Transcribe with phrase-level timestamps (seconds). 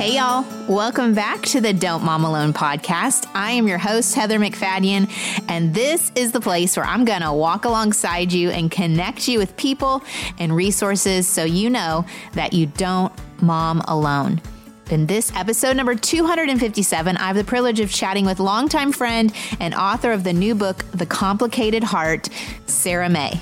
[0.00, 0.46] Hey, y'all.
[0.66, 3.30] Welcome back to the Don't Mom Alone podcast.
[3.34, 5.10] I am your host, Heather MacFadyen,
[5.46, 9.38] and this is the place where I'm going to walk alongside you and connect you
[9.38, 10.02] with people
[10.38, 14.40] and resources so you know that you don't mom alone.
[14.90, 19.30] In this episode number 257, I have the privilege of chatting with longtime friend
[19.60, 22.30] and author of the new book, The Complicated Heart,
[22.64, 23.38] Sarah Mae.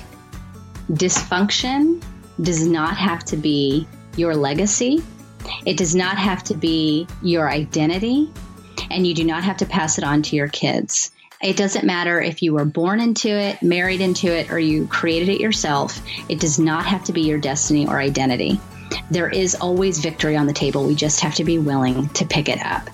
[0.91, 2.03] Dysfunction
[2.41, 5.01] does not have to be your legacy
[5.65, 8.31] it does not have to be your identity,
[8.89, 11.11] and you do not have to pass it on to your kids.
[11.41, 15.29] It doesn't matter if you were born into it, married into it, or you created
[15.29, 16.01] it yourself.
[16.27, 18.59] It does not have to be your destiny or identity.
[19.09, 20.85] There is always victory on the table.
[20.85, 22.89] We just have to be willing to pick it up.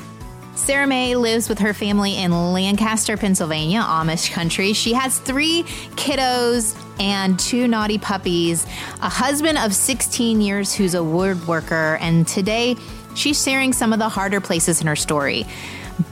[0.55, 4.73] Sarah Mae lives with her family in Lancaster, Pennsylvania, Amish country.
[4.73, 5.63] She has three
[5.95, 8.65] kiddos and two naughty puppies,
[9.01, 12.75] a husband of 16 years who's a woodworker, and today
[13.15, 15.45] she's sharing some of the harder places in her story.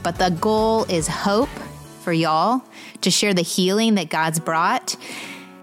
[0.02, 1.48] But the goal is hope
[2.00, 2.62] for y'all
[3.02, 4.96] to share the healing that God's brought,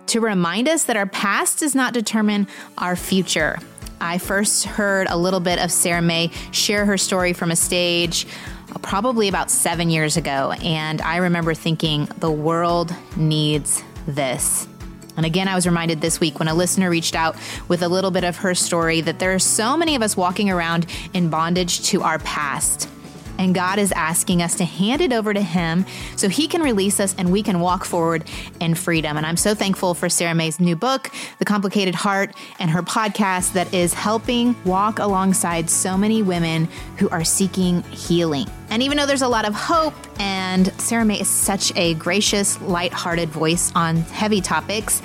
[0.07, 3.57] to remind us that our past does not determine our future.
[3.99, 8.25] I first heard a little bit of Sarah Mae share her story from a stage
[8.81, 10.53] probably about seven years ago.
[10.63, 14.67] And I remember thinking, the world needs this.
[15.17, 17.35] And again, I was reminded this week when a listener reached out
[17.67, 20.49] with a little bit of her story that there are so many of us walking
[20.49, 22.87] around in bondage to our past.
[23.41, 26.99] And God is asking us to hand it over to Him so He can release
[26.99, 28.23] us and we can walk forward
[28.59, 29.17] in freedom.
[29.17, 33.53] And I'm so thankful for Sarah Mae's new book, The Complicated Heart, and her podcast
[33.53, 38.45] that is helping walk alongside so many women who are seeking healing.
[38.69, 42.61] And even though there's a lot of hope, and Sarah Mae is such a gracious,
[42.61, 45.01] light-hearted voice on heavy topics,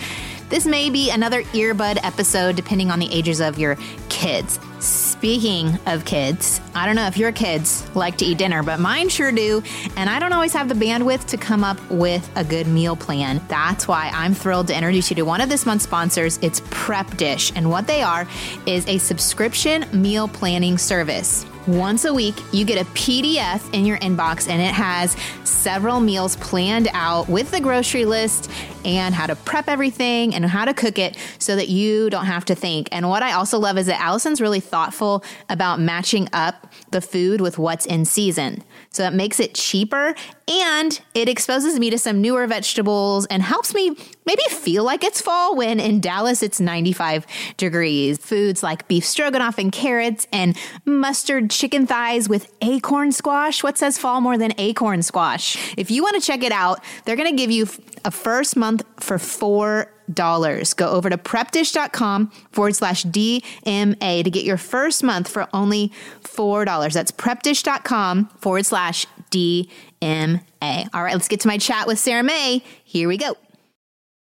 [0.49, 3.77] this may be another earbud episode depending on the ages of your
[4.09, 4.59] kids.
[4.79, 9.09] Speaking of kids, I don't know if your kids like to eat dinner, but mine
[9.09, 9.63] sure do.
[9.97, 13.41] And I don't always have the bandwidth to come up with a good meal plan.
[13.49, 16.39] That's why I'm thrilled to introduce you to one of this month's sponsors.
[16.43, 17.53] It's Prep Dish.
[17.57, 18.29] And what they are
[18.67, 21.47] is a subscription meal planning service.
[21.67, 26.37] Once a week, you get a PDF in your inbox and it has several meals
[26.37, 28.49] planned out with the grocery list
[28.85, 32.45] and how to prep everything and how to cook it so that you don't have
[32.45, 32.89] to think.
[32.93, 37.41] And what I also love is that Allison's really thoughtful about matching up the food
[37.41, 38.63] with what's in season.
[38.91, 40.15] So it makes it cheaper
[40.49, 45.21] and it exposes me to some newer vegetables and helps me maybe feel like it's
[45.21, 47.27] fall when in Dallas it's 95
[47.57, 48.19] degrees.
[48.19, 53.65] Foods like beef stroganoff and carrots and mustard chicken thighs with acorn squash.
[53.65, 55.75] What says fall more than acorn squash?
[55.77, 57.67] If you want to check it out, they're going to give you
[58.05, 60.75] a first month for four dollars.
[60.75, 65.91] Go over to prepdish.com forward slash DMA to get your first month for only
[66.21, 66.95] four dollars.
[66.95, 70.89] That's prepdish.com forward slash DMA.
[70.95, 72.63] All right, let's get to my chat with Sarah Mae.
[72.85, 73.37] Here we go.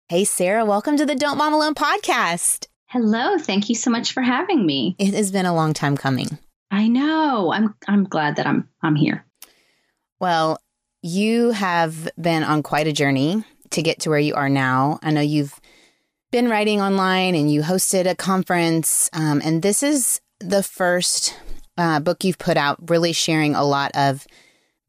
[0.09, 2.69] Hey, Sarah, welcome to the Don't Mom Alone podcast.
[2.87, 4.95] Hello, thank you so much for having me.
[4.99, 6.39] It has been a long time coming.
[6.71, 7.53] I know.
[7.53, 9.25] I'm I'm glad that I'm I'm here.
[10.21, 10.59] Well,
[11.03, 14.99] you have been on quite a journey to get to where you are now.
[15.03, 15.61] I know you've
[16.31, 21.37] been writing online and you hosted a conference, um, and this is the first
[21.77, 24.27] uh, book you've put out, really sharing a lot of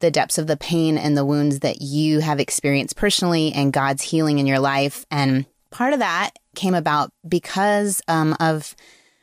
[0.00, 4.02] the depths of the pain and the wounds that you have experienced personally and God's
[4.02, 5.04] healing in your life.
[5.10, 8.76] And part of that came about because um, of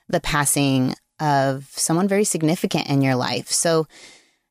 [0.09, 3.50] the passing of someone very significant in your life.
[3.50, 3.88] So,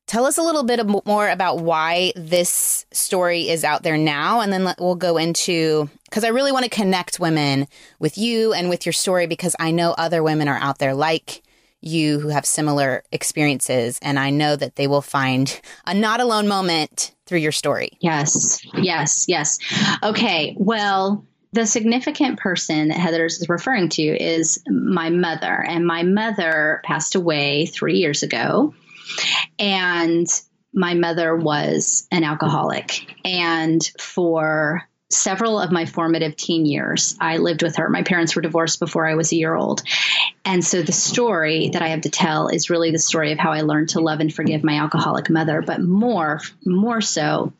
[0.07, 4.51] tell us a little bit more about why this story is out there now, and
[4.51, 7.67] then we'll go into because I really want to connect women
[7.99, 11.43] with you and with your story because I know other women are out there like
[11.85, 13.99] you who have similar experiences.
[14.01, 17.97] And I know that they will find a not alone moment through your story.
[18.01, 19.59] Yes, yes, yes.
[20.03, 25.53] Okay, well, the significant person that Heather is referring to is my mother.
[25.53, 28.73] And my mother passed away three years ago.
[29.57, 30.27] And
[30.73, 33.05] my mother was an alcoholic.
[33.23, 34.83] And for
[35.15, 37.89] several of my formative teen years, I lived with her.
[37.89, 39.81] My parents were divorced before I was a year old.
[40.43, 43.51] And so the story that I have to tell is really the story of how
[43.51, 47.53] I learned to love and forgive my alcoholic mother, but more more so,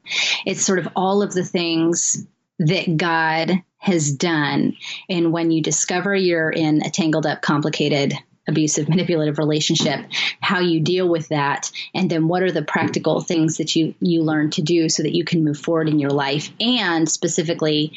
[0.46, 2.26] it's sort of all of the things
[2.60, 4.76] that God has done
[5.10, 8.14] and when you discover you're in a tangled up complicated
[8.48, 10.06] abusive manipulative relationship
[10.42, 14.22] how you deal with that and then what are the practical things that you you
[14.22, 17.92] learn to do so that you can move forward in your life and specifically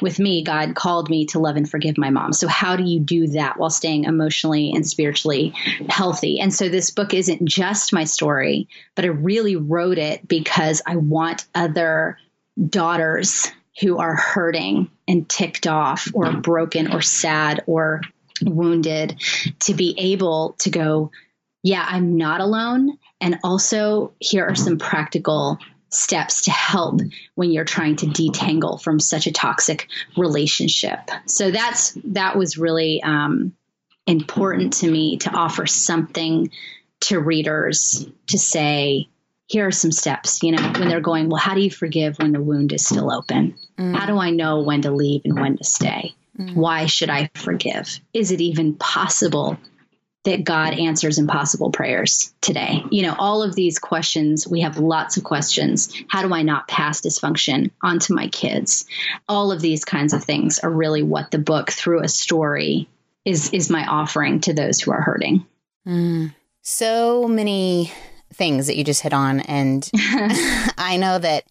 [0.00, 2.32] with me, God called me to love and forgive my mom.
[2.32, 5.52] So, how do you do that while staying emotionally and spiritually
[5.88, 6.40] healthy?
[6.40, 10.96] And so, this book isn't just my story, but I really wrote it because I
[10.96, 12.18] want other
[12.68, 13.50] daughters
[13.80, 18.02] who are hurting and ticked off or broken or sad or
[18.42, 19.20] wounded
[19.60, 21.10] to be able to go,
[21.62, 22.98] yeah, I'm not alone.
[23.20, 25.58] And also, here are some practical
[25.90, 27.00] steps to help
[27.34, 30.98] when you're trying to detangle from such a toxic relationship.
[31.26, 33.54] So that's that was really um,
[34.06, 36.50] important to me to offer something
[37.00, 39.08] to readers to say,
[39.46, 40.42] here are some steps.
[40.42, 43.10] You know, when they're going, well, how do you forgive when the wound is still
[43.10, 43.56] open?
[43.78, 43.96] Mm.
[43.96, 46.14] How do I know when to leave and when to stay?
[46.38, 46.54] Mm.
[46.54, 48.00] Why should I forgive?
[48.14, 49.58] Is it even possible
[50.24, 52.84] that God answers impossible prayers today?
[52.90, 55.92] You know, all of these questions, we have lots of questions.
[56.08, 58.86] How do I not pass dysfunction onto my kids?
[59.28, 62.88] All of these kinds of things are really what the book through a story
[63.24, 65.44] is is my offering to those who are hurting.
[65.86, 66.34] Mm.
[66.62, 67.92] So many
[68.32, 69.90] things that you just hit on and
[70.78, 71.44] I know that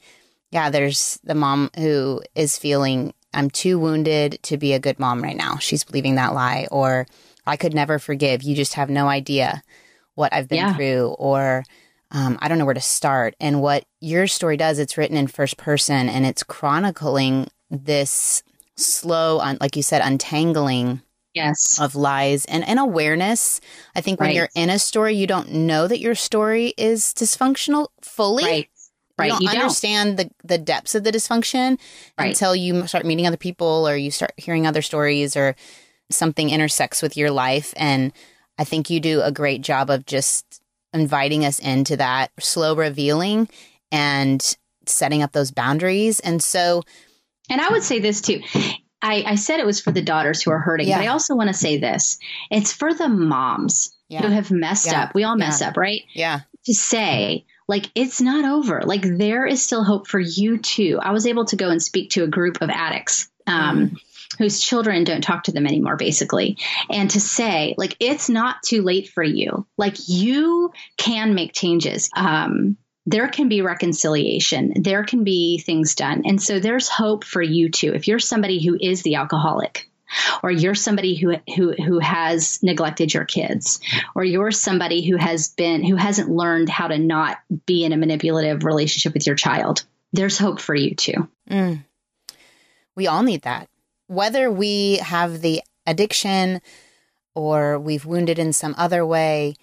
[0.51, 5.21] yeah, there's the mom who is feeling I'm too wounded to be a good mom
[5.21, 5.57] right now.
[5.57, 7.05] She's believing that lie or
[7.45, 8.41] I could never forgive.
[8.41, 9.61] You just have no idea
[10.15, 10.75] what I've been yeah.
[10.75, 11.63] through, or
[12.09, 13.35] um, I don't know where to start.
[13.39, 18.41] And what your story does, it's written in first person and it's chronicling this
[18.75, 21.01] slow, un- like you said, untangling
[21.33, 23.61] yes of lies and, and awareness
[23.95, 27.89] i think when you're in a story you don't know that your story is dysfunctional
[28.01, 28.69] fully right
[29.17, 30.29] right you don't you understand don't.
[30.41, 31.79] the the depths of the dysfunction
[32.17, 32.27] right.
[32.27, 35.55] until you start meeting other people or you start hearing other stories or
[36.09, 37.73] something intersects with your life.
[37.77, 38.13] And
[38.57, 40.61] I think you do a great job of just
[40.93, 43.49] inviting us into that slow revealing
[43.91, 46.19] and setting up those boundaries.
[46.19, 46.83] And so,
[47.49, 48.41] and I would say this too.
[49.01, 50.97] I, I said it was for the daughters who are hurting, yeah.
[50.97, 52.17] but I also want to say this
[52.49, 54.21] it's for the moms yeah.
[54.21, 55.03] who have messed yeah.
[55.03, 55.13] up.
[55.13, 56.01] We all mess up, right?
[56.13, 56.41] Yeah.
[56.65, 58.81] To say, like it's not over.
[58.85, 60.99] Like there is still hope for you too.
[61.01, 63.97] I was able to go and speak to a group of addicts um, mm
[64.37, 66.57] whose children don't talk to them anymore, basically.
[66.89, 69.65] And to say, like, it's not too late for you.
[69.77, 72.09] Like, you can make changes.
[72.15, 74.73] Um, there can be reconciliation.
[74.81, 76.23] There can be things done.
[76.25, 77.93] And so there's hope for you too.
[77.93, 79.89] If you're somebody who is the alcoholic,
[80.43, 83.79] or you're somebody who who who has neglected your kids
[84.15, 87.97] or you're somebody who has been who hasn't learned how to not be in a
[87.97, 89.83] manipulative relationship with your child
[90.13, 91.83] there's hope for you too mm.
[92.95, 93.69] we all need that
[94.07, 96.61] whether we have the addiction
[97.35, 99.55] or we've wounded in some other way,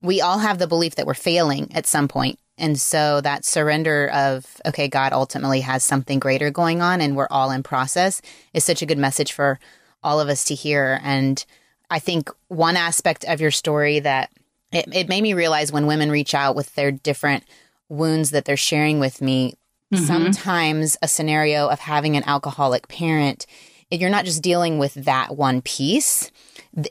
[0.00, 2.38] we all have the belief that we're failing at some point.
[2.56, 7.28] And so that surrender of, okay, God ultimately has something greater going on and we're
[7.30, 8.20] all in process
[8.52, 9.60] is such a good message for
[10.02, 11.00] all of us to hear.
[11.02, 11.44] And
[11.90, 14.30] I think one aspect of your story that
[14.72, 17.44] it, it made me realize when women reach out with their different
[17.88, 19.54] wounds that they're sharing with me,
[19.92, 20.04] mm-hmm.
[20.04, 23.46] sometimes a scenario of having an alcoholic parent
[23.90, 26.30] you're not just dealing with that one piece.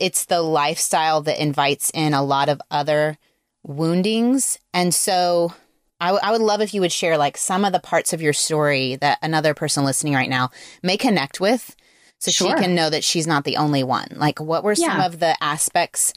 [0.00, 3.18] It's the lifestyle that invites in a lot of other
[3.62, 4.58] woundings.
[4.74, 5.54] And so
[6.00, 8.22] I, w- I would love if you would share like some of the parts of
[8.22, 10.50] your story that another person listening right now
[10.82, 11.76] may connect with
[12.18, 12.56] so sure.
[12.56, 14.08] she can know that she's not the only one.
[14.16, 15.06] Like, what were some yeah.
[15.06, 16.12] of the aspects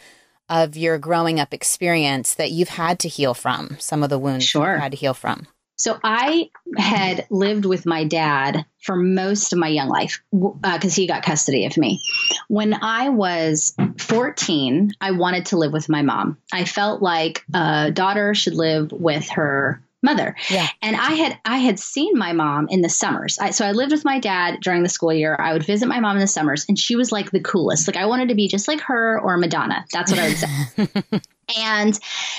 [0.49, 3.77] of your growing up experience that you've had to heal from?
[3.79, 4.75] Some of the wounds sure.
[4.75, 5.47] you had to heal from?
[5.81, 10.95] So I had lived with my dad for most of my young life because uh,
[10.95, 11.99] he got custody of me.
[12.47, 16.37] When I was 14, I wanted to live with my mom.
[16.53, 20.35] I felt like a daughter should live with her mother.
[20.49, 20.67] Yeah.
[20.81, 23.37] And I had I had seen my mom in the summers.
[23.39, 25.35] I, so I lived with my dad during the school year.
[25.39, 27.87] I would visit my mom in the summers, and she was like the coolest.
[27.87, 29.85] Like I wanted to be just like her or Madonna.
[29.91, 31.21] That's what I would say.
[31.57, 31.97] and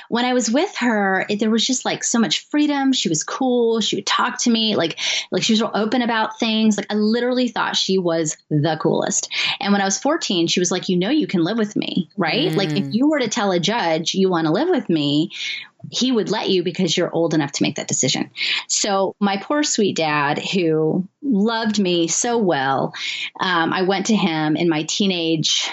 [0.09, 2.92] when I was with her, it, there was just like so much freedom.
[2.92, 3.80] She was cool.
[3.80, 4.99] She would talk to me like
[5.30, 6.76] like she was real open about things.
[6.76, 9.30] Like I literally thought she was the coolest.
[9.61, 12.09] And when I was 14, she was like, "You know, you can live with me,
[12.16, 12.52] right?
[12.52, 12.56] Mm.
[12.56, 15.30] Like if you were to tell a judge you want to live with me,
[15.90, 18.30] he would let you because you're old enough to make that decision.
[18.68, 22.94] So, my poor sweet dad, who loved me so well,
[23.40, 25.71] um, I went to him in my teenage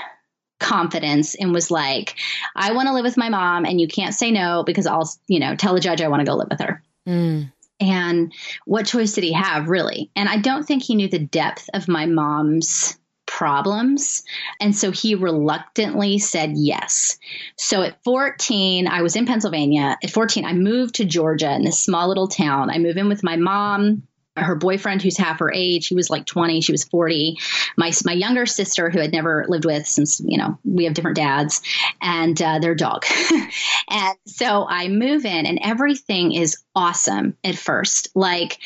[0.59, 2.15] confidence and was like,
[2.55, 5.39] I want to live with my mom, and you can't say no because I'll, you
[5.39, 6.83] know, tell the judge I want to go live with her.
[7.07, 7.51] Mm.
[7.79, 8.33] And
[8.65, 10.11] what choice did he have, really?
[10.15, 14.23] And I don't think he knew the depth of my mom's problems.
[14.59, 17.17] And so he reluctantly said yes.
[17.57, 19.97] So at 14, I was in Pennsylvania.
[20.03, 22.69] At 14, I moved to Georgia in this small little town.
[22.69, 24.03] I moved in with my mom,
[24.43, 27.37] her boyfriend who's half her age he was like 20 she was 40
[27.77, 31.17] my my younger sister who had never lived with since you know we have different
[31.17, 31.61] dads
[32.01, 33.05] and uh, their dog
[33.89, 38.59] and so i move in and everything is awesome at first like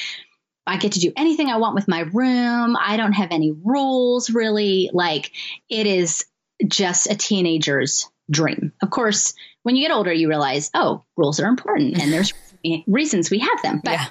[0.65, 2.77] I get to do anything I want with my room.
[2.80, 4.89] I don't have any rules really.
[4.94, 5.32] Like
[5.70, 6.25] it is
[6.65, 8.72] just a teenager's dream.
[8.82, 12.34] Of course, when you get older, you realize, oh, rules are important and there's
[12.88, 13.82] reasons we have them.
[13.84, 14.08] But yeah.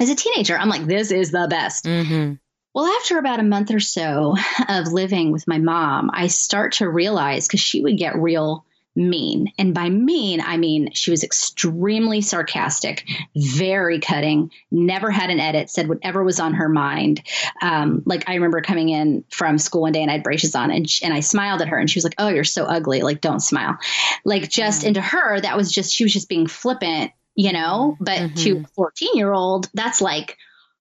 [0.00, 1.84] As a teenager, I'm like, this is the best.
[1.84, 2.34] Mm-hmm.
[2.74, 4.36] Well, after about a month or so
[4.68, 8.64] of living with my mom, I start to realize because she would get real
[8.98, 9.52] mean.
[9.58, 15.70] And by mean, I mean she was extremely sarcastic, very cutting, never had an edit,
[15.70, 17.22] said whatever was on her mind.
[17.62, 20.70] Um, like I remember coming in from school one day and I had braces on
[20.70, 23.02] and, she, and I smiled at her and she was like, Oh, you're so ugly.
[23.02, 23.78] Like, don't smile.
[24.24, 24.88] Like, just mm-hmm.
[24.88, 27.96] into her, that was just, she was just being flippant, you know?
[28.00, 28.34] But mm-hmm.
[28.34, 30.36] to a 14 year old, that's like,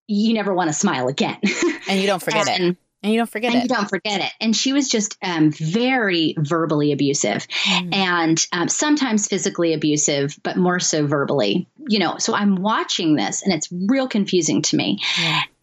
[0.07, 1.37] you never want to smile again.
[1.87, 3.57] and you don't forget and, it and you don't forget it.
[3.57, 3.69] and it.
[3.69, 4.31] You don't forget it.
[4.41, 7.93] And she was just um, very verbally abusive mm.
[7.93, 11.67] and um, sometimes physically abusive, but more so verbally.
[11.87, 14.99] You know, so I'm watching this and it's real confusing to me.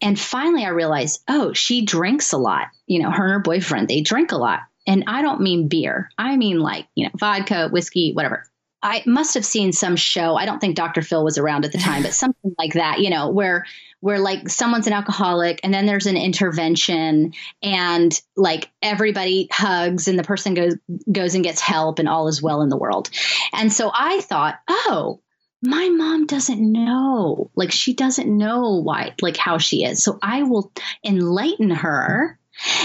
[0.01, 2.67] And finally I realized, oh, she drinks a lot.
[2.87, 4.61] You know, her and her boyfriend, they drink a lot.
[4.87, 8.45] And I don't mean beer, I mean like, you know, vodka, whiskey, whatever.
[8.85, 10.35] I must have seen some show.
[10.35, 11.01] I don't think Dr.
[11.01, 13.65] Phil was around at the time, but something like that, you know, where
[13.99, 20.19] where like someone's an alcoholic and then there's an intervention and like everybody hugs and
[20.19, 20.75] the person goes
[21.11, 23.09] goes and gets help and all is well in the world.
[23.53, 25.19] And so I thought, "Oh,
[25.63, 27.49] my mom doesn't know.
[27.55, 30.03] Like she doesn't know why like how she is.
[30.03, 30.71] So I will
[31.03, 32.37] enlighten her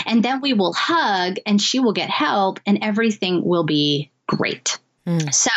[0.06, 4.78] and then we will hug and she will get help and everything will be great."
[5.06, 5.32] Mm.
[5.32, 5.50] So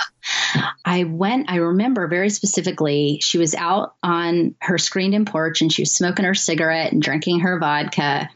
[0.86, 5.72] I went, I remember very specifically, she was out on her screened in porch and
[5.72, 8.30] she was smoking her cigarette and drinking her vodka.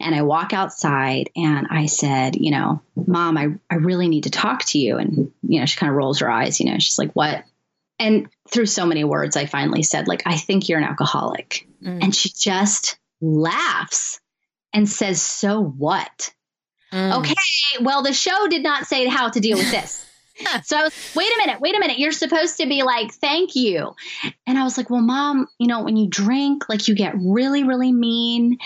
[0.00, 4.30] And I walk outside and I said, you know, mom, I, I really need to
[4.30, 4.96] talk to you.
[4.96, 7.44] And, you know, she kind of rolls her eyes, you know, she's like, what?
[7.98, 11.68] And through so many words, I finally said, like, I think you're an alcoholic.
[11.82, 12.02] Mm.
[12.02, 14.20] And she just laughs
[14.72, 16.32] and says, so what?
[16.92, 17.20] Mm.
[17.20, 17.34] Okay,
[17.80, 20.04] well, the show did not say how to deal with this.
[20.64, 21.98] so I was, wait a minute, wait a minute.
[21.98, 23.94] You're supposed to be like, thank you.
[24.46, 27.64] And I was like, well, mom, you know, when you drink, like you get really,
[27.64, 28.58] really mean.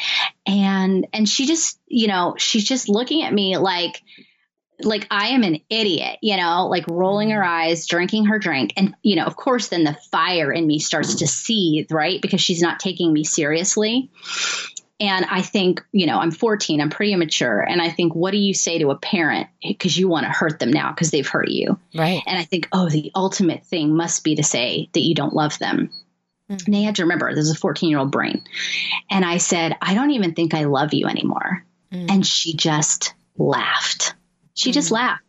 [0.47, 4.03] And, and she just, you know, she's just looking at me like,
[4.81, 7.47] like I am an idiot, you know, like rolling her mm.
[7.47, 8.73] eyes, drinking her drink.
[8.77, 12.23] And, you know, of course, then the fire in me starts to seethe, right?
[12.23, 14.11] Because she's not taking me seriously.
[15.00, 17.61] And I think, you know, I'm 14, I'm pretty immature.
[17.61, 19.49] And I think, what do you say to a parent?
[19.62, 21.78] Because you want to hurt them now because they've hurt you.
[21.95, 22.23] Right.
[22.26, 25.59] And I think, oh, the ultimate thing must be to say that you don't love
[25.59, 25.90] them.
[26.50, 26.67] Mm.
[26.67, 28.43] And they had to remember there's a 14 year old brain.
[29.09, 31.64] And I said, I don't even think I love you anymore.
[31.93, 32.11] Mm.
[32.11, 34.14] And she just laughed.
[34.55, 34.75] She mm.
[34.75, 35.23] just laughed.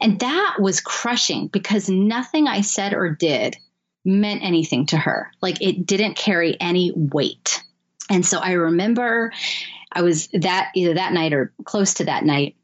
[0.00, 3.58] And that was crushing because nothing I said or did
[4.04, 5.30] meant anything to her.
[5.42, 7.62] Like it didn't carry any weight.
[8.12, 9.32] And so I remember
[9.90, 12.56] I was that either that night or close to that night.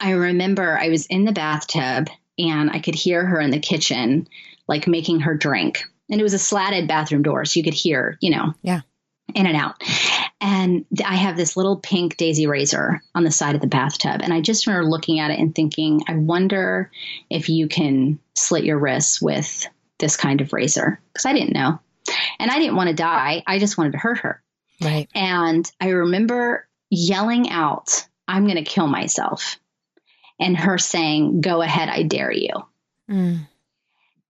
[0.00, 4.26] I remember I was in the bathtub and I could hear her in the kitchen,
[4.66, 5.84] like making her drink.
[6.10, 8.82] And it was a slatted bathroom door, so you could hear, you know, yeah,
[9.34, 9.82] in and out.
[10.40, 14.20] And I have this little pink daisy razor on the side of the bathtub.
[14.22, 16.90] And I just remember looking at it and thinking, I wonder
[17.30, 19.66] if you can slit your wrists with
[19.98, 21.00] this kind of razor.
[21.12, 21.80] Because I didn't know.
[22.38, 23.42] And I didn't want to die.
[23.46, 24.42] I just wanted to hurt her.
[24.80, 25.08] Right.
[25.14, 29.58] And I remember yelling out, I'm going to kill myself.
[30.38, 32.50] And her saying, Go ahead, I dare you.
[33.10, 33.48] Mm.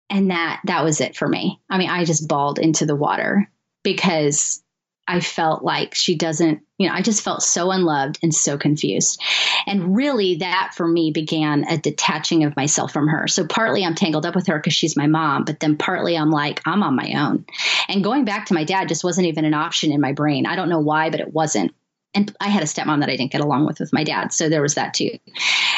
[0.08, 1.60] And that that was it for me.
[1.68, 3.50] I mean, I just bawled into the water
[3.82, 4.62] because
[5.08, 9.20] I felt like she doesn't, you know, I just felt so unloved and so confused.
[9.66, 13.26] And really, that for me began a detaching of myself from her.
[13.28, 16.30] So partly I'm tangled up with her because she's my mom, but then partly I'm
[16.30, 17.46] like, I'm on my own.
[17.88, 20.44] And going back to my dad just wasn't even an option in my brain.
[20.44, 21.74] I don't know why, but it wasn't.
[22.14, 24.32] And I had a stepmom that I didn't get along with with my dad.
[24.32, 25.18] So there was that too.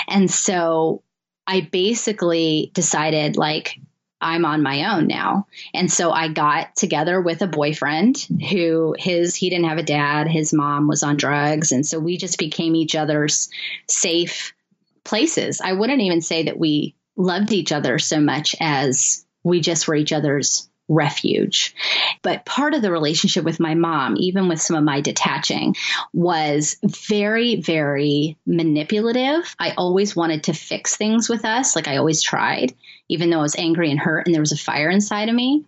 [0.09, 1.03] And so
[1.47, 3.81] I basically decided, like,
[4.21, 5.47] I'm on my own now.
[5.73, 8.17] And so I got together with a boyfriend
[8.51, 12.17] who his he didn't have a dad, his mom was on drugs, and so we
[12.17, 13.49] just became each other's
[13.89, 14.55] safe
[15.05, 15.61] places.
[15.61, 19.95] I wouldn't even say that we loved each other so much as we just were
[19.95, 21.75] each other's refuge.
[22.23, 25.77] But part of the relationship with my mom, even with some of my detaching,
[26.13, 29.55] was very, very manipulative.
[29.59, 32.75] I always wanted to fix things with us, like I always tried,
[33.09, 35.65] even though I was angry and hurt and there was a fire inside of me.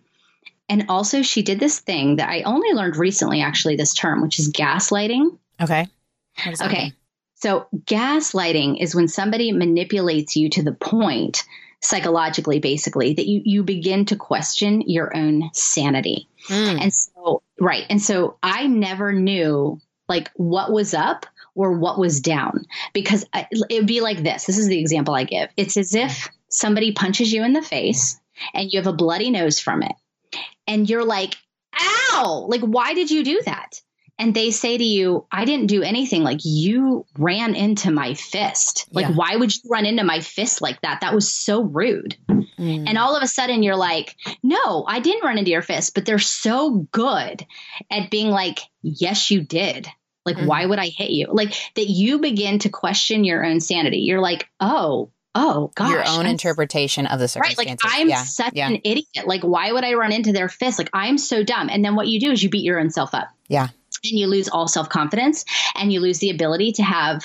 [0.67, 4.39] And also, she did this thing that I only learned recently, actually, this term, which
[4.39, 5.37] is gaslighting.
[5.61, 5.87] Okay.
[6.47, 6.93] Okay.
[7.35, 11.43] So, gaslighting is when somebody manipulates you to the point,
[11.81, 16.27] psychologically, basically, that you, you begin to question your own sanity.
[16.47, 16.81] Mm.
[16.81, 17.85] And so, right.
[17.89, 23.47] And so, I never knew like what was up or what was down because I,
[23.69, 24.45] it would be like this.
[24.45, 25.49] This is the example I give.
[25.57, 28.19] It's as if somebody punches you in the face
[28.53, 29.93] and you have a bloody nose from it.
[30.67, 31.35] And you're like,
[31.79, 33.81] ow, like, why did you do that?
[34.21, 36.21] And they say to you, I didn't do anything.
[36.21, 38.87] Like, you ran into my fist.
[38.91, 39.15] Like, yeah.
[39.15, 41.01] why would you run into my fist like that?
[41.01, 42.15] That was so rude.
[42.29, 42.87] Mm.
[42.87, 46.05] And all of a sudden, you're like, no, I didn't run into your fist, but
[46.05, 47.43] they're so good
[47.89, 49.87] at being like, yes, you did.
[50.23, 50.45] Like, mm.
[50.45, 51.25] why would I hit you?
[51.31, 54.01] Like, that you begin to question your own sanity.
[54.01, 58.09] You're like, oh, oh gosh your own I'm, interpretation of the circumstances right like i'm
[58.09, 58.23] yeah.
[58.23, 58.67] such yeah.
[58.67, 61.85] an idiot like why would i run into their fist like i'm so dumb and
[61.85, 63.69] then what you do is you beat your own self up yeah
[64.03, 67.23] and you lose all self-confidence and you lose the ability to have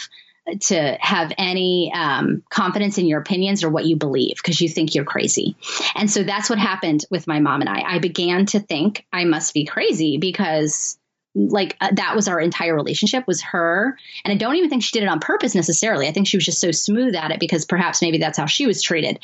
[0.61, 4.95] to have any um, confidence in your opinions or what you believe because you think
[4.95, 5.57] you're crazy.
[5.97, 7.83] And so that's what happened with my mom and I.
[7.83, 10.99] I began to think I must be crazy because
[11.35, 14.99] like uh, that was our entire relationship was her and i don't even think she
[14.99, 17.67] did it on purpose necessarily i think she was just so smooth at it because
[17.67, 19.19] perhaps maybe that's how she was treated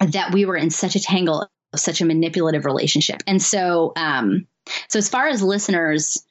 [0.00, 4.46] that we were in such a tangle of such a manipulative relationship and so um
[4.88, 6.24] so as far as listeners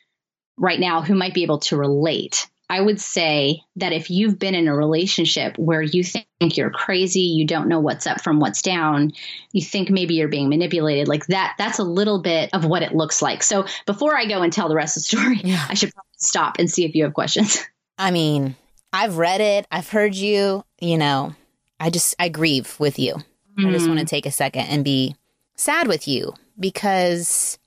[0.59, 4.53] right now who might be able to relate I would say that if you've been
[4.53, 8.61] in a relationship where you think you're crazy, you don't know what's up from what's
[8.61, 9.13] down,
[9.51, 12.93] you think maybe you're being manipulated, like that, that's a little bit of what it
[12.93, 13.41] looks like.
[13.41, 15.65] So before I go and tell the rest of the story, yeah.
[15.67, 17.57] I should stop and see if you have questions.
[17.97, 18.55] I mean,
[18.93, 21.33] I've read it, I've heard you, you know,
[21.79, 23.15] I just, I grieve with you.
[23.57, 23.69] Mm.
[23.69, 24.09] I just want to mm.
[24.09, 25.15] take a second and be
[25.55, 27.57] sad with you because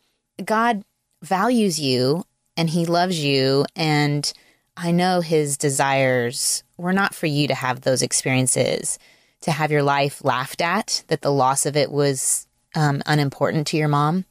[0.45, 0.85] God
[1.23, 2.25] values you
[2.57, 4.33] and he loves you and
[4.77, 8.99] I know his desires were not for you to have those experiences,
[9.43, 13.77] to have your life laughed at, that the loss of it was um, unimportant to
[13.77, 14.25] your mom,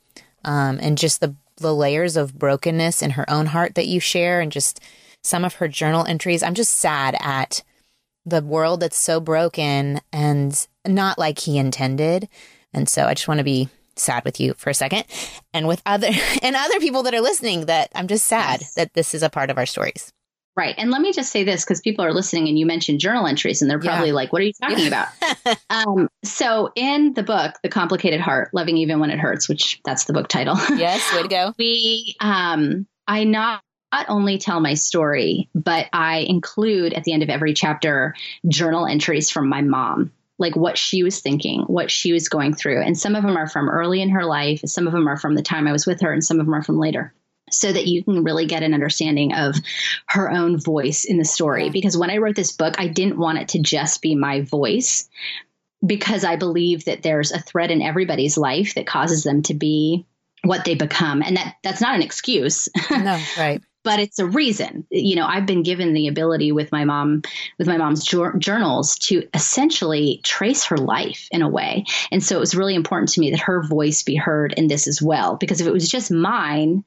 [0.43, 4.41] um, and just the, the layers of brokenness in her own heart that you share,
[4.41, 4.79] and just
[5.21, 6.41] some of her journal entries.
[6.41, 7.63] I'm just sad at
[8.25, 12.27] the world that's so broken and not like he intended.
[12.73, 13.69] And so I just want to be
[14.01, 15.05] sad with you for a second
[15.53, 16.09] and with other
[16.41, 18.73] and other people that are listening that I'm just sad yes.
[18.75, 20.11] that this is a part of our stories.
[20.57, 20.75] Right.
[20.77, 23.61] And let me just say this because people are listening and you mentioned journal entries
[23.61, 24.15] and they're probably yeah.
[24.15, 25.07] like, what are you talking about?
[25.69, 30.05] um, so, in the book, The Complicated Heart Loving Even When It Hurts, which that's
[30.05, 30.57] the book title.
[30.75, 31.53] Yes, way to go.
[31.59, 33.61] we, um, I not,
[33.93, 38.13] not only tell my story, but I include at the end of every chapter
[38.47, 40.11] journal entries from my mom
[40.41, 42.81] like what she was thinking, what she was going through.
[42.81, 45.35] And some of them are from early in her life, some of them are from
[45.35, 47.13] the time I was with her, and some of them are from later
[47.51, 49.55] so that you can really get an understanding of
[50.07, 51.69] her own voice in the story.
[51.69, 55.09] Because when I wrote this book, I didn't want it to just be my voice
[55.85, 60.05] because I believe that there's a thread in everybody's life that causes them to be
[60.43, 61.21] what they become.
[61.21, 62.69] And that that's not an excuse.
[62.89, 63.61] No, right.
[63.83, 64.85] But it's a reason.
[64.89, 67.23] You know, I've been given the ability with my mom,
[67.57, 71.85] with my mom's journals to essentially trace her life in a way.
[72.11, 74.87] And so it was really important to me that her voice be heard in this
[74.87, 75.35] as well.
[75.37, 76.83] Because if it was just mine,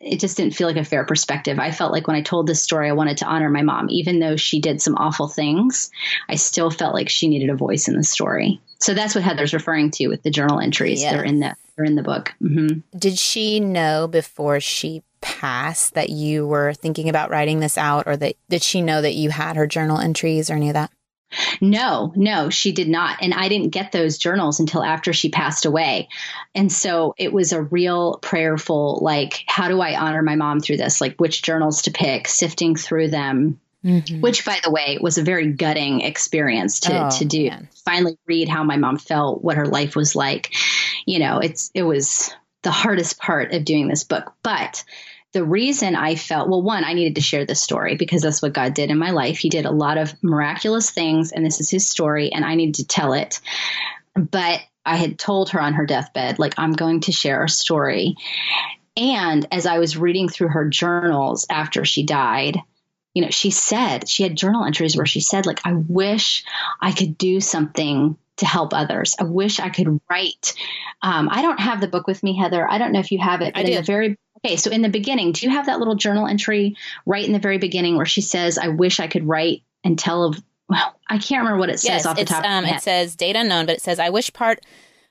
[0.00, 1.58] it just didn't feel like a fair perspective.
[1.58, 3.88] I felt like when I told this story, I wanted to honor my mom.
[3.90, 5.90] Even though she did some awful things,
[6.28, 8.60] I still felt like she needed a voice in the story.
[8.78, 11.02] So that's what Heather's referring to with the journal entries.
[11.02, 11.12] Yes.
[11.12, 12.34] They're in the they're in the book.
[12.42, 12.98] Mm-hmm.
[12.98, 18.16] Did she know before she passed that you were thinking about writing this out, or
[18.16, 20.90] that did she know that you had her journal entries or any of that?
[21.60, 23.18] No, no, she did not.
[23.22, 26.08] And I didn't get those journals until after she passed away.
[26.56, 30.78] And so it was a real prayerful, like, how do I honor my mom through
[30.78, 31.00] this?
[31.00, 33.60] Like, which journals to pick, sifting through them.
[33.84, 34.20] Mm-hmm.
[34.20, 37.48] Which, by the way, was a very gutting experience to, oh, to do.
[37.48, 37.68] Man.
[37.84, 40.52] Finally, read how my mom felt, what her life was like.
[41.06, 42.30] You know, it's it was
[42.62, 44.32] the hardest part of doing this book.
[44.42, 44.84] But
[45.32, 48.52] the reason I felt, well, one, I needed to share this story because that's what
[48.52, 49.38] God did in my life.
[49.38, 52.76] He did a lot of miraculous things, and this is his story, and I needed
[52.76, 53.40] to tell it.
[54.14, 58.16] But I had told her on her deathbed, like, I'm going to share a story.
[58.96, 62.58] And as I was reading through her journals after she died,
[63.14, 66.44] you know, she said, she had journal entries where she said, like, I wish
[66.80, 69.16] I could do something to help others.
[69.18, 70.54] I wish I could write.
[71.02, 72.68] Um, I don't have the book with me, Heather.
[72.68, 74.88] I don't know if you have it, but in the very Okay, so in the
[74.88, 78.22] beginning, do you have that little journal entry right in the very beginning where she
[78.22, 81.80] says, "I wish I could write and tell of." Well, I can't remember what it
[81.80, 82.44] says yes, off the top.
[82.44, 84.60] Um, it says date unknown, but it says, "I wish part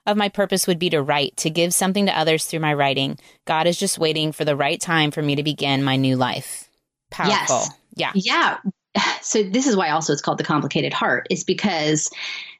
[0.05, 3.19] of my purpose would be to write, to give something to others through my writing.
[3.45, 6.69] God is just waiting for the right time for me to begin my new life.
[7.11, 7.57] Powerful.
[7.57, 7.69] Yes.
[7.95, 8.11] Yeah.
[8.15, 8.57] Yeah.
[9.21, 12.09] So this is why also it's called the complicated heart is because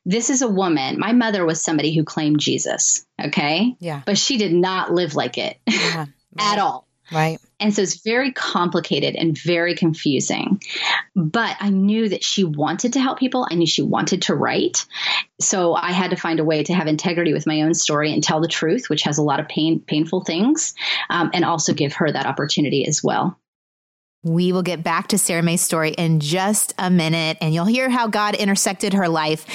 [0.06, 1.00] this is a woman.
[1.00, 3.06] My mother was somebody who claimed Jesus.
[3.22, 3.76] Okay.
[3.80, 4.02] Yeah.
[4.06, 6.54] But she did not live like it yeah, right.
[6.54, 6.88] at all.
[7.12, 7.40] Right.
[7.60, 10.62] And so it's very complicated and very confusing.
[11.16, 13.48] But I knew that she wanted to help people.
[13.50, 14.86] I knew she wanted to write.
[15.42, 18.24] So I had to find a way to have integrity with my own story and
[18.24, 20.76] tell the truth, which has a lot of pain, painful things,
[21.10, 23.38] um, and also give her that opportunity as well.
[24.22, 27.90] We will get back to Sarah Mae's story in just a minute and you'll hear
[27.90, 29.46] how God intersected her life.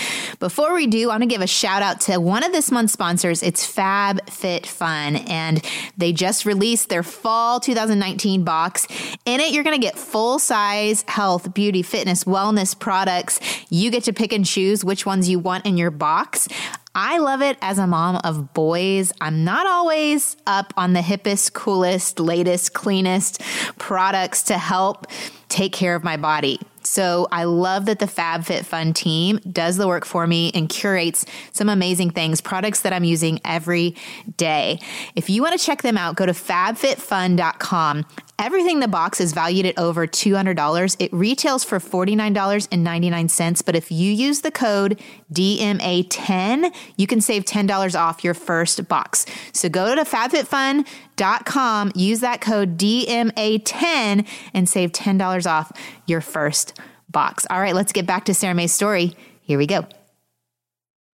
[0.40, 2.94] Before we do, I want to give a shout out to one of this month's
[2.94, 3.42] sponsors.
[3.42, 5.62] It's FabFitFun and
[5.98, 8.86] they just released their fall 2019 box.
[9.26, 13.40] In it, you're going to get full size health, beauty, fitness, wellness products.
[13.68, 16.48] You get to pick and choose which ones you want in your box.
[16.94, 19.12] I love it as a mom of boys.
[19.20, 23.42] I'm not always up on the hippest, coolest, latest, cleanest
[23.78, 25.06] products to help
[25.48, 26.60] take care of my body.
[26.82, 31.68] So I love that the FabFitFun team does the work for me and curates some
[31.68, 33.96] amazing things, products that I'm using every
[34.36, 34.78] day.
[35.16, 38.04] If you want to check them out, go to fabfitfun.com.
[38.44, 40.96] Everything in the box is valued at over $200.
[40.98, 45.00] It retails for $49.99, but if you use the code
[45.32, 49.24] DMA10, you can save $10 off your first box.
[49.54, 55.72] So go to fabfitfun.com, use that code DMA10 and save $10 off
[56.06, 56.78] your first
[57.08, 57.46] box.
[57.48, 59.16] All right, let's get back to Sarah Mae's story.
[59.40, 59.86] Here we go.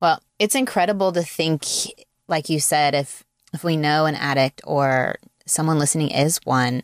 [0.03, 1.65] Well, it's incredible to think
[2.29, 6.83] like you said if if we know an addict or someone listening is one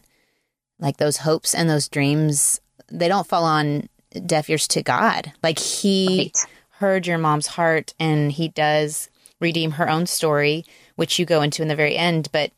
[0.81, 3.89] like those hopes and those dreams, they don't fall on
[4.27, 5.33] deaf ears to God.
[5.43, 6.47] Like He right.
[6.79, 9.09] heard your mom's heart and He does
[9.41, 10.65] redeem her own story,
[10.97, 12.29] which you go into in the very end.
[12.33, 12.53] But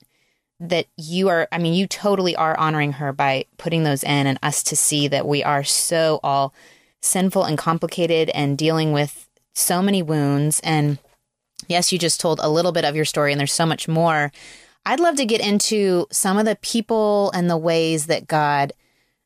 [0.61, 4.39] that you are, I mean, you totally are honoring her by putting those in and
[4.43, 6.55] us to see that we are so all
[7.01, 10.61] sinful and complicated and dealing with so many wounds.
[10.61, 10.99] And
[11.67, 14.33] yes, you just told a little bit of your story, and there's so much more.
[14.85, 18.73] I'd love to get into some of the people and the ways that God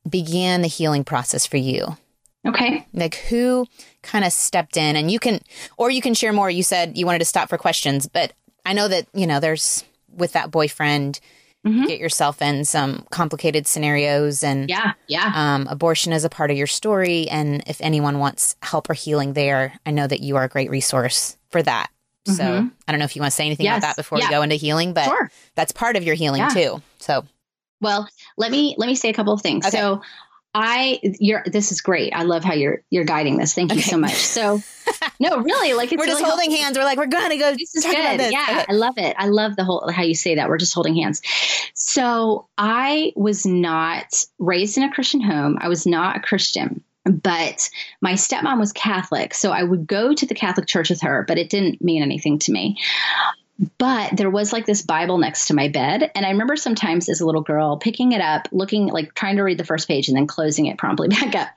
[0.09, 1.97] began the healing process for you.
[2.47, 2.87] Okay.
[2.92, 3.66] Like who
[4.03, 5.40] kind of stepped in and you can
[5.77, 6.49] or you can share more.
[6.49, 8.33] You said you wanted to stop for questions, but
[8.64, 11.21] I know that, you know, there's with that boyfriend
[11.66, 11.85] mm-hmm.
[11.85, 15.33] get yourself in some complicated scenarios and yeah, yeah.
[15.35, 19.33] Um, abortion is a part of your story and if anyone wants help or healing
[19.33, 21.90] there, I know that you are a great resource for that.
[22.27, 22.69] So mm-hmm.
[22.87, 23.79] I don't know if you want to say anything yes.
[23.79, 24.27] about that before yeah.
[24.27, 25.31] we go into healing, but sure.
[25.55, 26.49] that's part of your healing yeah.
[26.49, 26.83] too.
[26.99, 27.25] So
[27.81, 29.67] well, let me let me say a couple of things.
[29.67, 29.77] Okay.
[29.77, 30.03] So
[30.55, 32.15] I you're this is great.
[32.15, 33.55] I love how you're you're guiding this.
[33.55, 34.15] Thank you so much.
[34.15, 34.62] So
[35.21, 36.65] no, really, like we're just really holding helpful.
[36.65, 36.79] hands.
[36.79, 37.53] We're like we're gonna go.
[37.53, 38.21] This is good.
[38.21, 38.33] This.
[38.33, 38.65] Yeah, okay.
[38.69, 39.15] I love it.
[39.19, 40.49] I love the whole how you say that.
[40.49, 41.21] We're just holding hands.
[41.75, 45.59] So I was not raised in a Christian home.
[45.61, 50.27] I was not a Christian but my stepmom was Catholic, so I would go to
[50.27, 52.79] the Catholic church with her, but it didn't mean anything to me.
[53.79, 56.11] But there was like this Bible next to my bed.
[56.14, 59.42] And I remember sometimes as a little girl picking it up, looking like trying to
[59.42, 61.49] read the first page and then closing it promptly back up.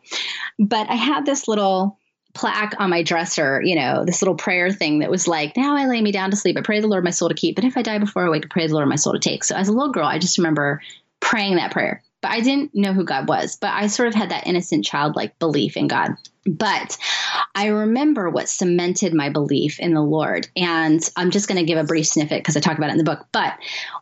[0.57, 1.97] But I had this little
[2.33, 5.87] plaque on my dresser, you know, this little prayer thing that was like, now I
[5.87, 6.57] lay me down to sleep.
[6.57, 7.55] I pray the Lord my soul to keep.
[7.55, 9.43] But if I die before I wake, I pray the Lord my soul to take.
[9.43, 10.81] So as a little girl, I just remember
[11.19, 13.55] praying that prayer but I didn't know who God was.
[13.55, 16.11] But I sort of had that innocent childlike belief in God.
[16.45, 16.97] But
[17.53, 20.47] I remember what cemented my belief in the Lord.
[20.55, 22.97] And I'm just going to give a brief snippet because I talk about it in
[22.97, 23.27] the book.
[23.31, 23.53] But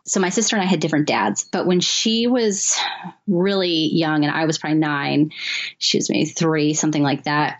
[0.04, 1.44] so my sister and I had different dads.
[1.44, 2.76] But when she was
[3.26, 5.32] really young and I was probably nine,
[5.78, 7.58] she was maybe three, something like that,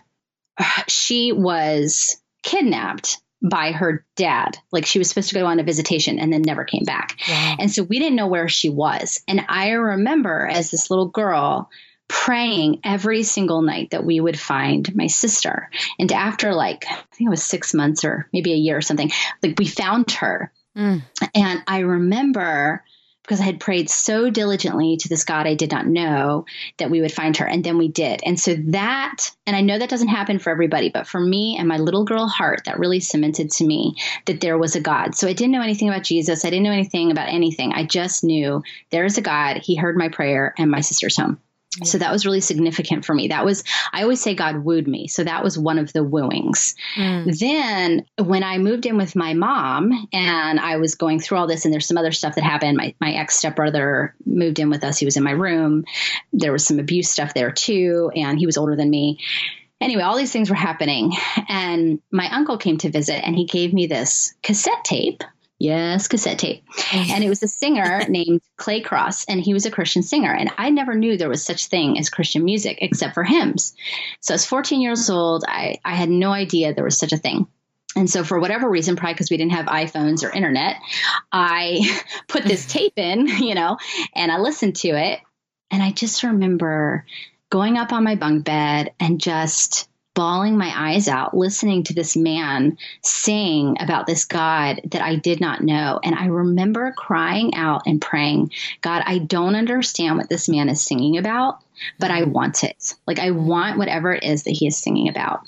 [0.87, 4.57] she was kidnapped by her dad.
[4.71, 7.15] Like she was supposed to go on a visitation and then never came back.
[7.27, 7.55] Wow.
[7.59, 9.21] And so we didn't know where she was.
[9.27, 11.69] And I remember as this little girl
[12.09, 15.69] praying every single night that we would find my sister.
[15.99, 19.11] And after like, I think it was six months or maybe a year or something,
[19.43, 20.51] like we found her.
[20.75, 21.03] Mm.
[21.35, 22.83] And I remember
[23.29, 26.99] because I had prayed so diligently to this God I did not know that we
[26.99, 27.45] would find her.
[27.45, 28.21] And then we did.
[28.25, 31.67] And so that, and I know that doesn't happen for everybody, but for me and
[31.67, 33.93] my little girl heart, that really cemented to me
[34.25, 35.13] that there was a God.
[35.13, 36.43] So I didn't know anything about Jesus.
[36.43, 37.71] I didn't know anything about anything.
[37.71, 39.57] I just knew there is a God.
[39.57, 41.39] He heard my prayer and my sister's home.
[41.83, 43.27] So that was really significant for me.
[43.27, 45.07] That was, I always say God wooed me.
[45.07, 46.73] So that was one of the wooings.
[46.95, 47.37] Mm.
[47.37, 51.65] Then when I moved in with my mom and I was going through all this,
[51.65, 54.97] and there's some other stuff that happened, my, my ex stepbrother moved in with us.
[54.97, 55.85] He was in my room.
[56.33, 58.11] There was some abuse stuff there too.
[58.15, 59.19] And he was older than me.
[59.81, 61.13] anyway, all these things were happening.
[61.47, 65.23] And my uncle came to visit and he gave me this cassette tape.
[65.59, 66.63] Yes, cassette tape.
[66.93, 70.33] And it was a singer named Clay Crosse, and he was a Christian singer.
[70.33, 73.75] And I never knew there was such thing as Christian music except for hymns.
[74.21, 75.43] So I was 14 years old.
[75.47, 77.47] I, I had no idea there was such a thing.
[77.95, 80.77] And so, for whatever reason, probably because we didn't have iPhones or internet,
[81.31, 83.77] I put this tape in, you know,
[84.15, 85.19] and I listened to it.
[85.71, 87.05] And I just remember
[87.49, 92.17] going up on my bunk bed and just bawling my eyes out listening to this
[92.17, 96.01] man sing about this God that I did not know.
[96.03, 98.51] And I remember crying out and praying,
[98.81, 101.59] God, I don't understand what this man is singing about,
[101.99, 102.95] but I want it.
[103.07, 105.39] Like, I want whatever it is that he is singing about.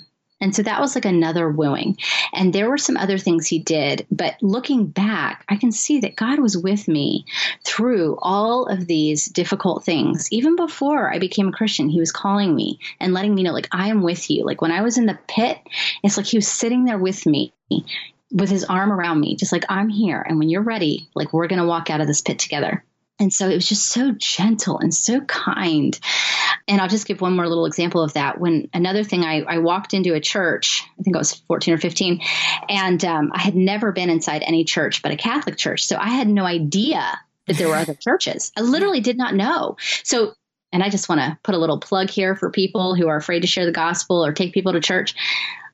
[0.42, 1.98] And so that was like another wooing.
[2.34, 4.08] And there were some other things he did.
[4.12, 7.26] But looking back, I can see that God was with me
[7.64, 10.28] through all of these difficult things.
[10.32, 13.70] Even before I became a Christian, he was calling me and letting me know, like,
[13.72, 14.44] I am with you.
[14.44, 15.60] Like when I was in the pit,
[16.04, 17.54] it's like he was sitting there with me
[18.32, 20.22] with his arm around me, just like, I'm here.
[20.22, 22.84] And when you're ready, like, we're going to walk out of this pit together.
[23.22, 25.98] And so it was just so gentle and so kind.
[26.68, 28.40] And I'll just give one more little example of that.
[28.40, 31.78] When another thing, I, I walked into a church, I think I was 14 or
[31.78, 32.20] 15,
[32.68, 35.84] and um, I had never been inside any church but a Catholic church.
[35.84, 38.52] So I had no idea that there were other churches.
[38.58, 39.78] I literally did not know.
[40.04, 40.34] So
[40.74, 43.42] and I just want to put a little plug here for people who are afraid
[43.42, 45.16] to share the gospel or take people to church.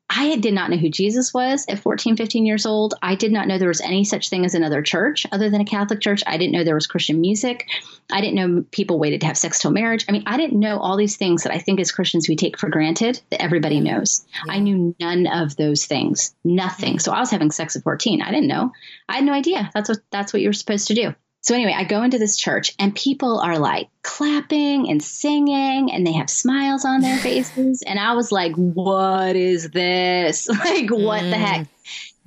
[0.09, 2.93] I did not know who Jesus was at 14, 15 years old.
[3.01, 5.65] I did not know there was any such thing as another church other than a
[5.65, 6.23] Catholic church.
[6.25, 7.67] I didn't know there was Christian music.
[8.09, 10.05] I didn't know people waited to have sex till marriage.
[10.07, 12.57] I mean, I didn't know all these things that I think as Christians we take
[12.57, 14.25] for granted that everybody knows.
[14.45, 14.53] Yeah.
[14.53, 16.99] I knew none of those things, nothing.
[16.99, 18.21] So I was having sex at 14.
[18.21, 18.71] I didn't know.
[19.09, 19.69] I had no idea.
[19.73, 21.15] That's what that's what you're supposed to do.
[21.41, 26.05] So anyway, I go into this church and people are like clapping and singing and
[26.05, 27.83] they have smiles on their faces.
[27.85, 30.47] And I was like, what is this?
[30.67, 31.29] Like, what mm.
[31.29, 31.67] the heck?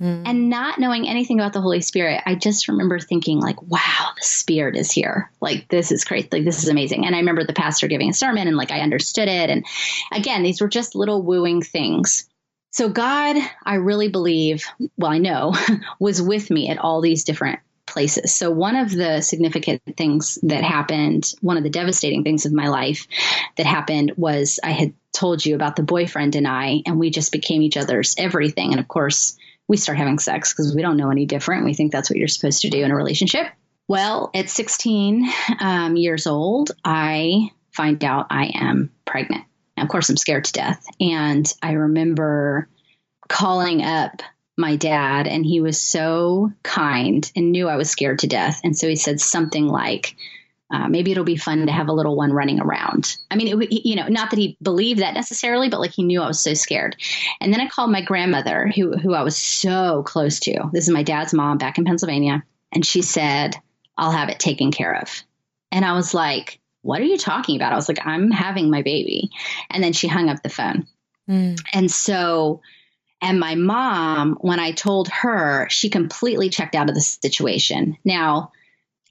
[0.01, 0.23] Mm.
[0.25, 4.23] And not knowing anything about the Holy Spirit, I just remember thinking, like, wow, the
[4.23, 5.29] Spirit is here.
[5.41, 6.33] Like, this is great.
[6.33, 7.05] Like, this is amazing.
[7.05, 9.49] And I remember the pastor giving a sermon and like I understood it.
[9.51, 9.65] And
[10.11, 12.27] again, these were just little wooing things.
[12.71, 14.65] So, God, I really believe,
[14.97, 15.53] well, I know,
[15.99, 17.59] was with me at all these different
[17.91, 18.33] places.
[18.33, 22.67] So, one of the significant things that happened, one of the devastating things of my
[22.67, 23.07] life
[23.57, 27.31] that happened was I had told you about the boyfriend and I, and we just
[27.31, 28.71] became each other's everything.
[28.71, 31.65] And of course, we start having sex because we don't know any different.
[31.65, 33.47] We think that's what you're supposed to do in a relationship.
[33.87, 39.43] Well, at 16 um, years old, I find out I am pregnant.
[39.77, 40.85] of course, I'm scared to death.
[40.99, 42.69] And I remember
[43.27, 44.21] calling up
[44.57, 48.61] my dad, and he was so kind and knew I was scared to death.
[48.63, 50.15] And so he said something like,
[50.71, 53.17] uh, maybe it'll be fun to have a little one running around.
[53.29, 56.21] I mean, it, you know, not that he believed that necessarily, but like he knew
[56.21, 56.95] I was so scared.
[57.41, 60.69] And then I called my grandmother, who who I was so close to.
[60.71, 63.57] This is my dad's mom back in Pennsylvania, and she said,
[63.97, 65.23] "I'll have it taken care of."
[65.73, 68.81] And I was like, "What are you talking about?" I was like, "I'm having my
[68.81, 69.29] baby,"
[69.69, 70.87] and then she hung up the phone.
[71.29, 71.61] Mm.
[71.73, 72.61] And so
[73.21, 77.97] and my mom, when I told her, she completely checked out of the situation.
[78.03, 78.51] Now,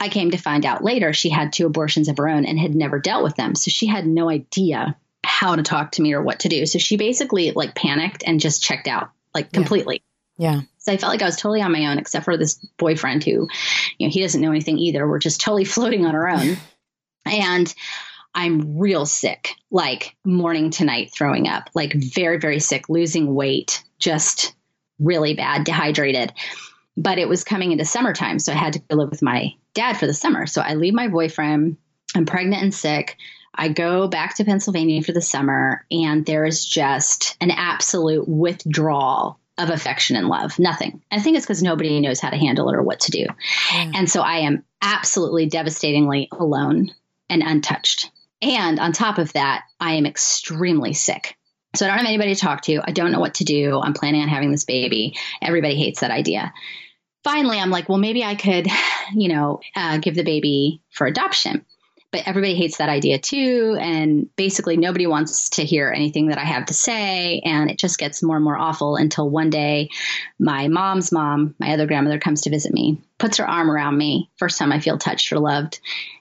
[0.01, 2.75] I came to find out later she had two abortions of her own and had
[2.75, 3.55] never dealt with them.
[3.55, 6.67] So she had no idea how to talk to me or what to do.
[6.67, 10.03] So she basically like panicked and just checked out like completely.
[10.39, 10.55] Yeah.
[10.55, 10.61] yeah.
[10.79, 13.49] So I felt like I was totally on my own, except for this boyfriend who,
[13.99, 15.07] you know, he doesn't know anything either.
[15.07, 16.57] We're just totally floating on our own.
[17.27, 17.73] and
[18.35, 23.83] I'm real sick, like morning to night throwing up, like very, very sick, losing weight,
[24.01, 24.55] just
[24.99, 26.33] really bad, dehydrated.
[26.97, 29.97] But it was coming into summertime, so I had to go live with my dad
[29.97, 30.47] for the summer.
[30.47, 31.77] So I leave my boyfriend.
[32.15, 33.17] I'm pregnant and sick.
[33.55, 39.39] I go back to Pennsylvania for the summer, and there is just an absolute withdrawal
[39.59, 40.59] of affection and love.
[40.59, 41.03] Nothing.
[41.11, 43.27] I think it's because nobody knows how to handle it or what to do.
[43.73, 43.93] Yeah.
[43.95, 46.91] And so I am absolutely devastatingly alone
[47.29, 48.11] and untouched.
[48.43, 51.37] And on top of that, I am extremely sick.
[51.75, 52.81] So I don't have anybody to talk to.
[52.83, 53.81] I don't know what to do.
[53.81, 55.17] I'm planning on having this baby.
[55.41, 56.53] Everybody hates that idea.
[57.23, 58.67] Finally, I'm like, well, maybe I could,
[59.15, 61.65] you know, uh, give the baby for adoption.
[62.13, 63.79] But everybody hates that idea too.
[63.81, 67.41] And basically, nobody wants to hear anything that I have to say.
[67.45, 69.91] And it just gets more and more awful until one day,
[70.37, 74.29] my mom's mom, my other grandmother, comes to visit me, puts her arm around me.
[74.39, 75.79] First time I feel touched or loved,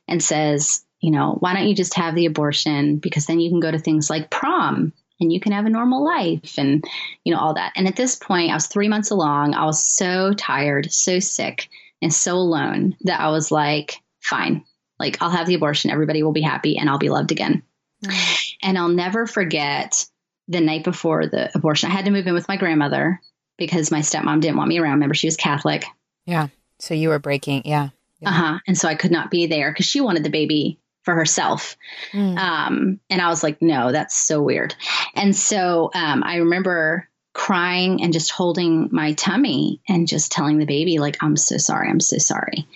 [0.08, 2.98] and says, you know, why don't you just have the abortion?
[2.98, 6.04] Because then you can go to things like prom and you can have a normal
[6.04, 6.84] life and,
[7.24, 7.74] you know, all that.
[7.76, 9.54] And at this point, I was three months along.
[9.54, 11.70] I was so tired, so sick,
[12.02, 14.64] and so alone that I was like, fine,
[15.00, 15.92] like I'll have the abortion.
[15.92, 17.64] Everybody will be happy and I'll be loved again.
[18.04, 18.68] Mm-hmm.
[18.68, 20.06] And I'll never forget
[20.48, 21.90] the night before the abortion.
[21.90, 23.22] I had to move in with my grandmother
[23.58, 24.94] because my stepmom didn't want me around.
[24.94, 25.86] Remember, she was Catholic.
[26.26, 26.48] Yeah.
[26.80, 27.90] So you were breaking, yeah.
[28.20, 28.30] yeah.
[28.30, 28.60] Uh huh.
[28.68, 30.80] And so I could not be there because she wanted the baby
[31.10, 31.76] for herself.
[32.12, 32.38] Mm.
[32.38, 34.76] Um, and I was like, no, that's so weird.
[35.16, 40.66] And so um, I remember crying and just holding my tummy and just telling the
[40.66, 42.68] baby like i'm so sorry i'm so sorry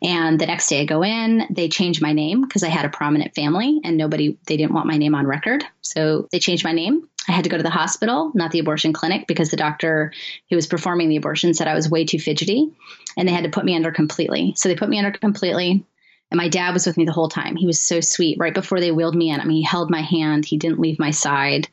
[0.00, 2.88] and the next day i go in they change my name because i had a
[2.88, 6.70] prominent family and nobody they didn't want my name on record so they changed my
[6.70, 10.12] name i had to go to the hospital not the abortion clinic because the doctor
[10.48, 12.72] who was performing the abortion said i was way too fidgety
[13.16, 15.84] and they had to put me under completely so they put me under completely
[16.30, 17.56] and my dad was with me the whole time.
[17.56, 18.38] He was so sweet.
[18.38, 20.44] Right before they wheeled me in, I mean, he held my hand.
[20.44, 21.68] He didn't leave my side.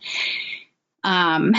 [1.03, 1.53] Um,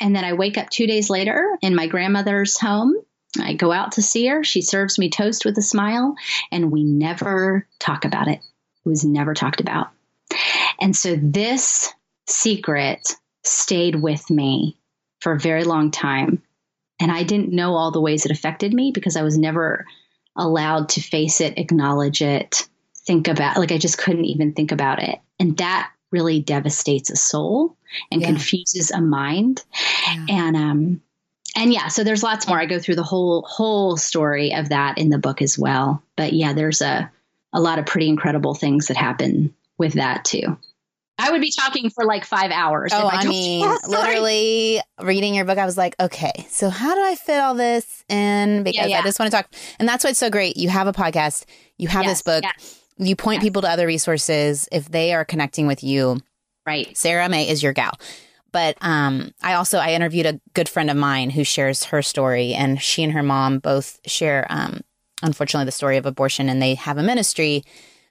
[0.00, 2.94] and then I wake up two days later in my grandmother's home.
[3.40, 4.42] I go out to see her.
[4.44, 6.14] She serves me toast with a smile,
[6.50, 8.38] and we never talk about it.
[8.38, 9.88] It was never talked about.
[10.80, 11.92] And so this
[12.26, 13.12] secret
[13.44, 14.78] stayed with me
[15.20, 16.42] for a very long time.
[16.98, 19.84] And I didn't know all the ways it affected me because I was never
[20.36, 22.68] allowed to face it, acknowledge it,
[23.06, 25.18] think about like I just couldn't even think about it.
[25.38, 27.76] And that really devastates a soul
[28.10, 28.28] and yeah.
[28.28, 29.64] confuses a mind.
[30.06, 30.26] Yeah.
[30.28, 31.02] And um
[31.56, 32.60] and yeah, so there's lots more.
[32.60, 36.02] I go through the whole whole story of that in the book as well.
[36.16, 37.10] But yeah, there's a
[37.52, 40.58] a lot of pretty incredible things that happen with that too.
[41.18, 42.92] I would be talking for like five hours.
[42.94, 47.00] Oh, I, I mean, literally reading your book, I was like, okay, so how do
[47.00, 48.62] I fit all this in?
[48.62, 48.98] Because yeah, yeah.
[48.98, 49.50] I just want to talk.
[49.78, 50.56] And that's what's so great.
[50.56, 51.46] You have a podcast,
[51.78, 52.80] you have yes, this book, yes.
[52.98, 53.44] you point yes.
[53.44, 56.20] people to other resources if they are connecting with you.
[56.66, 56.94] Right.
[56.96, 57.98] Sarah Mae is your gal.
[58.52, 62.54] But um, I also I interviewed a good friend of mine who shares her story,
[62.54, 64.80] and she and her mom both share, um,
[65.22, 67.64] unfortunately, the story of abortion, and they have a ministry.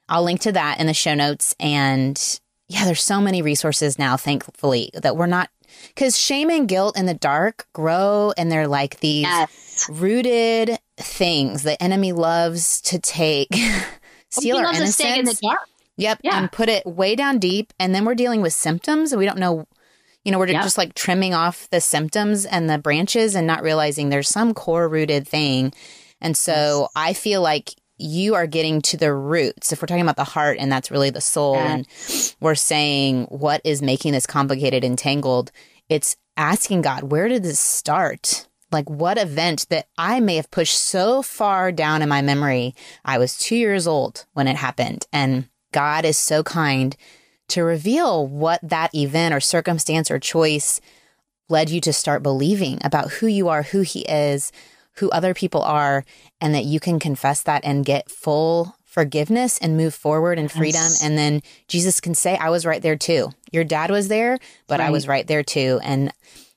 [0.08, 4.18] I'll link to that in the show notes, and yeah, there's so many resources now,
[4.18, 5.50] thankfully, that we're not
[5.88, 9.90] because shame and guilt in the dark grow and they're like these yes.
[9.90, 13.50] rooted things the enemy loves to take
[14.30, 15.60] steal our innocence in the dark.
[15.98, 16.20] Yep.
[16.24, 16.40] Yeah.
[16.40, 17.74] And put it way down deep.
[17.80, 19.66] And then we're dealing with symptoms and we don't know,
[20.24, 20.64] you know, we're yep.
[20.64, 24.90] just like trimming off the symptoms and the branches and not realizing there's some core
[24.90, 25.74] rooted thing.
[26.20, 26.90] And so yes.
[26.96, 29.72] I feel like you are getting to the roots.
[29.72, 31.74] If we're talking about the heart and that's really the soul, yeah.
[31.74, 31.88] and
[32.40, 35.52] we're saying what is making this complicated and tangled,
[35.90, 38.48] it's asking God, where did this start?
[38.72, 42.76] Like, what event that I may have pushed so far down in my memory?
[43.06, 45.06] I was two years old when it happened.
[45.14, 46.96] And God is so kind
[47.50, 50.82] to reveal what that event or circumstance or choice
[51.48, 54.52] led you to start believing about who you are, who He is,
[54.98, 56.06] who other people are,
[56.40, 60.82] and that you can confess that and get full forgiveness and move forward in freedom.
[60.82, 61.04] Yes.
[61.04, 63.30] And then Jesus can say, I was right there too.
[63.52, 64.88] Your dad was there, but right.
[64.88, 65.82] I was right there too.
[65.84, 66.14] And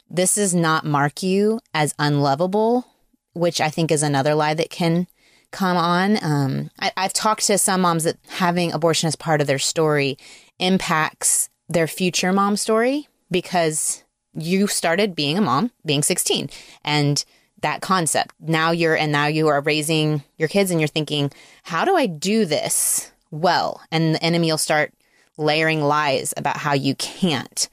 [0.08, 2.86] this does not mark you as unlovable,
[3.32, 5.08] which I think is another lie that can
[5.50, 6.22] come on.
[6.22, 10.16] Um, I, I've talked to some moms that having abortion as part of their story
[10.60, 16.48] impacts their future mom story because you started being a mom, being 16.
[16.84, 17.24] And
[17.62, 18.34] that concept.
[18.40, 21.30] Now you're, and now you are raising your kids and you're thinking,
[21.62, 23.80] how do I do this well?
[23.90, 24.92] And the enemy will start
[25.36, 27.68] layering lies about how you can't.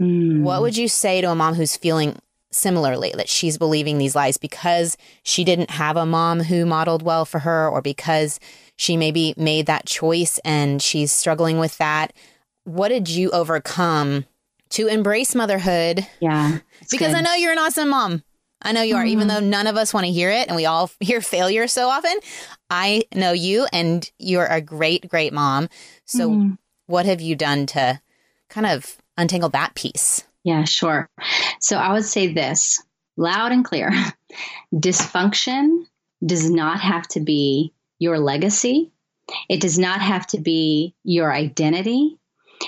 [0.00, 0.42] Mm.
[0.42, 2.18] What would you say to a mom who's feeling
[2.50, 7.24] similarly that she's believing these lies because she didn't have a mom who modeled well
[7.24, 8.38] for her or because
[8.76, 12.12] she maybe made that choice and she's struggling with that?
[12.64, 14.26] What did you overcome
[14.70, 16.06] to embrace motherhood?
[16.20, 16.58] Yeah.
[16.90, 17.16] Because good.
[17.16, 18.22] I know you're an awesome mom.
[18.62, 19.08] I know you are, mm.
[19.08, 21.88] even though none of us want to hear it and we all hear failure so
[21.88, 22.14] often.
[22.70, 25.68] I know you and you're a great, great mom.
[26.04, 26.58] So, mm.
[26.86, 28.00] what have you done to
[28.48, 30.24] kind of untangle that piece?
[30.44, 31.08] Yeah, sure.
[31.60, 32.82] So, I would say this
[33.16, 33.90] loud and clear
[34.74, 35.86] dysfunction
[36.24, 38.90] does not have to be your legacy,
[39.48, 42.18] it does not have to be your identity,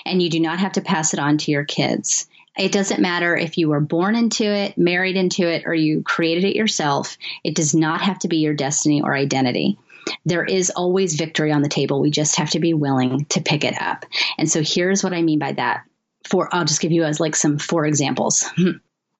[0.04, 2.28] and you do not have to pass it on to your kids.
[2.56, 6.44] It doesn't matter if you were born into it, married into it, or you created
[6.44, 7.18] it yourself.
[7.42, 9.78] It does not have to be your destiny or identity.
[10.24, 12.00] There is always victory on the table.
[12.00, 14.04] We just have to be willing to pick it up.
[14.38, 15.84] And so here's what I mean by that.
[16.28, 18.48] For I'll just give you as like some four examples.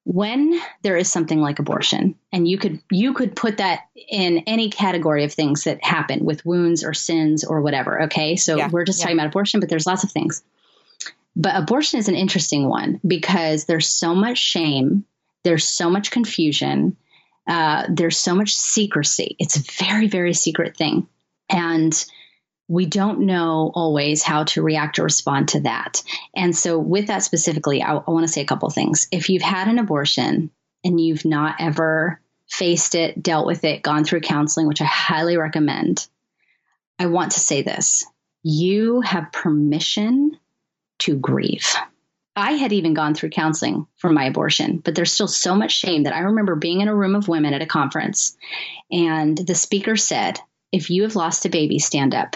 [0.05, 4.69] when there is something like abortion and you could you could put that in any
[4.69, 8.85] category of things that happen with wounds or sins or whatever okay so yeah, we're
[8.85, 9.05] just yeah.
[9.05, 10.43] talking about abortion but there's lots of things
[11.35, 15.05] but abortion is an interesting one because there's so much shame,
[15.43, 16.97] there's so much confusion,
[17.47, 19.35] uh, there's so much secrecy.
[19.39, 21.07] It's a very, very secret thing.
[21.49, 22.05] And
[22.67, 26.01] we don't know always how to react or respond to that.
[26.35, 29.07] And so, with that specifically, I, I want to say a couple things.
[29.11, 30.49] If you've had an abortion
[30.83, 35.37] and you've not ever faced it, dealt with it, gone through counseling, which I highly
[35.37, 36.07] recommend,
[36.97, 38.05] I want to say this
[38.41, 40.37] you have permission
[40.99, 41.75] to grieve.
[42.35, 46.03] I had even gone through counseling for my abortion, but there's still so much shame
[46.03, 48.35] that I remember being in a room of women at a conference,
[48.91, 50.39] and the speaker said,
[50.71, 52.35] If you have lost a baby, stand up.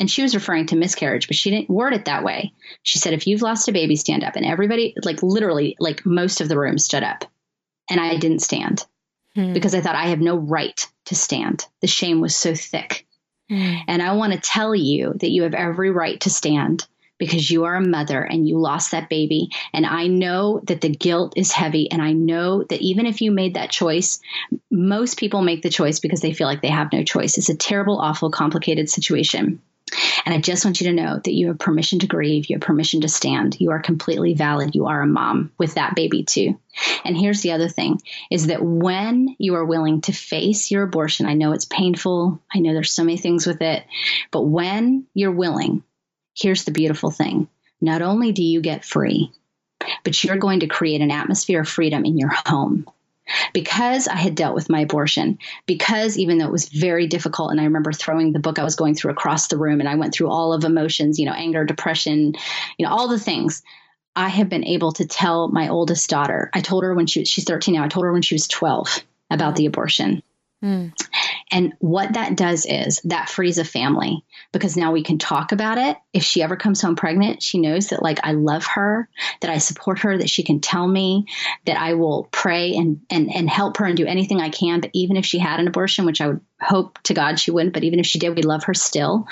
[0.00, 2.52] And she was referring to miscarriage, but she didn't word it that way.
[2.82, 4.34] She said, If you've lost a baby, stand up.
[4.36, 7.24] And everybody, like literally, like most of the room stood up.
[7.90, 8.84] And I didn't stand
[9.34, 9.52] hmm.
[9.52, 11.66] because I thought I have no right to stand.
[11.82, 13.06] The shame was so thick.
[13.50, 13.74] Hmm.
[13.86, 16.86] And I want to tell you that you have every right to stand
[17.18, 19.50] because you are a mother and you lost that baby.
[19.72, 21.90] And I know that the guilt is heavy.
[21.90, 24.20] And I know that even if you made that choice,
[24.70, 27.38] most people make the choice because they feel like they have no choice.
[27.38, 29.60] It's a terrible, awful, complicated situation.
[30.24, 32.46] And I just want you to know that you have permission to grieve.
[32.48, 33.60] You have permission to stand.
[33.60, 34.74] You are completely valid.
[34.74, 36.58] You are a mom with that baby too.
[37.04, 38.00] And here's the other thing
[38.30, 42.42] is that when you are willing to face your abortion, I know it's painful.
[42.52, 43.84] I know there's so many things with it,
[44.30, 45.84] but when you're willing,
[46.36, 47.48] here's the beautiful thing.
[47.80, 49.32] Not only do you get free,
[50.02, 52.86] but you're going to create an atmosphere of freedom in your home
[53.52, 57.60] because I had dealt with my abortion, because even though it was very difficult, and
[57.60, 60.12] I remember throwing the book I was going through across the room, and I went
[60.14, 62.34] through all of emotions, you know, anger, depression,
[62.78, 63.62] you know, all the things.
[64.16, 66.50] I have been able to tell my oldest daughter.
[66.52, 67.84] I told her when she she's 13 now.
[67.84, 70.22] I told her when she was 12 about the abortion.
[70.62, 70.92] Mm.
[71.50, 75.78] And what that does is that frees a family because now we can talk about
[75.78, 75.96] it.
[76.12, 79.08] If she ever comes home pregnant, she knows that like I love her,
[79.40, 81.26] that I support her, that she can tell me,
[81.66, 84.80] that I will pray and and and help her and do anything I can.
[84.80, 87.74] But even if she had an abortion, which I would hope to God she wouldn't,
[87.74, 89.28] but even if she did, we love her still.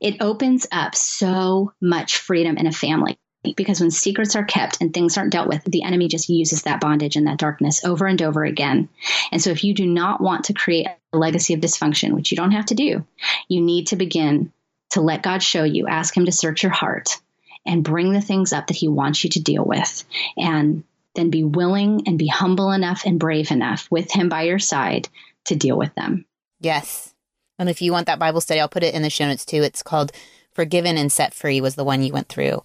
[0.00, 3.18] It opens up so much freedom in a family
[3.54, 6.80] because when secrets are kept and things aren't dealt with, the enemy just uses that
[6.80, 8.88] bondage and that darkness over and over again.
[9.30, 12.36] And so, if you do not want to create a legacy of dysfunction, which you
[12.36, 13.06] don't have to do,
[13.48, 14.52] you need to begin
[14.90, 17.20] to let God show you, ask Him to search your heart
[17.64, 20.04] and bring the things up that He wants you to deal with.
[20.36, 20.84] And
[21.16, 25.08] then be willing and be humble enough and brave enough with Him by your side
[25.46, 26.24] to deal with them.
[26.60, 27.14] Yes.
[27.58, 29.62] And if you want that Bible study, I'll put it in the show notes too.
[29.62, 30.12] It's called
[30.52, 32.62] Forgiven and Set Free, was the one you went through.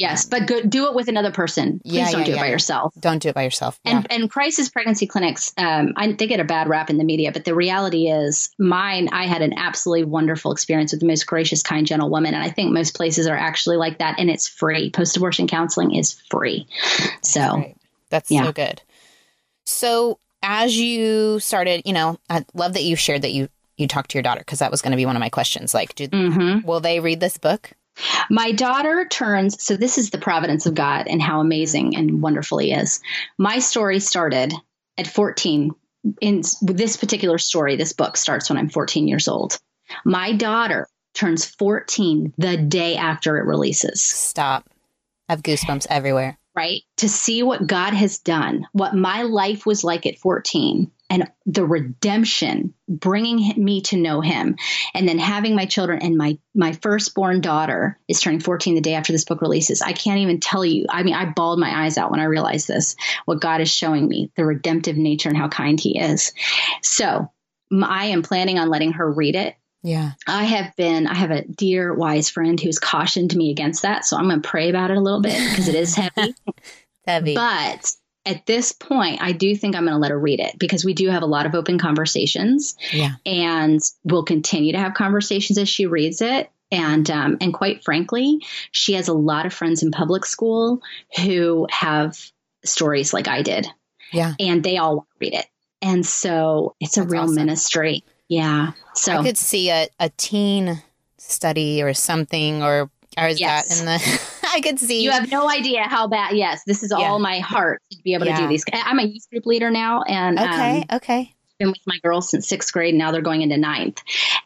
[0.00, 1.78] Yes, but go, do it with another person.
[1.80, 2.94] Please yeah, don't yeah, do it by yourself.
[2.98, 3.78] Don't do it by yourself.
[3.84, 7.32] And and crisis pregnancy clinics, um, I, they get a bad rap in the media,
[7.32, 9.10] but the reality is, mine.
[9.12, 12.48] I had an absolutely wonderful experience with the most gracious, kind, gentle woman, and I
[12.48, 14.90] think most places are actually like that, and it's free.
[14.90, 16.66] Post abortion counseling is free.
[16.98, 17.76] That's so right.
[18.08, 18.80] that's so good.
[19.66, 24.12] So as you started, you know, I love that you shared that you you talked
[24.12, 25.74] to your daughter because that was going to be one of my questions.
[25.74, 26.66] Like, do, mm-hmm.
[26.66, 27.72] will they read this book?
[28.30, 32.58] My daughter turns, so this is the providence of God and how amazing and wonderful
[32.58, 33.00] He is.
[33.38, 34.54] My story started
[34.96, 35.72] at 14.
[36.20, 39.58] In this particular story, this book starts when I'm 14 years old.
[40.04, 44.02] My daughter turns 14 the day after it releases.
[44.02, 44.70] Stop.
[45.28, 46.39] I have goosebumps everywhere.
[46.54, 46.82] Right?
[46.98, 51.66] To see what God has done, what my life was like at 14, and the
[51.66, 54.56] redemption bringing me to know him.
[54.94, 58.94] And then having my children and my my firstborn daughter is turning 14 the day
[58.94, 59.82] after this book releases.
[59.82, 60.86] I can't even tell you.
[60.88, 62.94] I mean i bawled my eyes out when i realized this
[63.24, 66.32] what god is showing me the redemptive nature and how kind he is.
[66.82, 67.30] So
[67.82, 70.12] i am planning on letting her read it yeah.
[70.26, 74.04] I have been, I have a dear, wise friend who's cautioned me against that.
[74.04, 76.34] So I'm going to pray about it a little bit because it is heavy.
[77.06, 77.34] heavy.
[77.34, 77.92] But
[78.26, 80.92] at this point, I do think I'm going to let her read it because we
[80.92, 82.76] do have a lot of open conversations.
[82.92, 83.12] Yeah.
[83.24, 86.50] And we'll continue to have conversations as she reads it.
[86.72, 88.38] And um, and quite frankly,
[88.70, 90.80] she has a lot of friends in public school
[91.16, 92.16] who have
[92.64, 93.66] stories like I did.
[94.12, 94.34] Yeah.
[94.38, 95.46] And they all want to read it.
[95.82, 97.34] And so it's a That's real awesome.
[97.34, 98.04] ministry.
[98.30, 98.72] Yeah.
[98.94, 100.82] So I could see a, a teen
[101.18, 103.68] study or something or or is yes.
[103.68, 105.02] that in the I could see.
[105.02, 106.36] You have no idea how bad.
[106.36, 107.04] Yes, this is yeah.
[107.04, 108.36] all my heart to be able yeah.
[108.36, 108.64] to do these.
[108.72, 111.34] I'm a youth group leader now, and okay, um, okay.
[111.58, 112.94] Been with my girls since sixth grade.
[112.94, 114.00] Now they're going into ninth,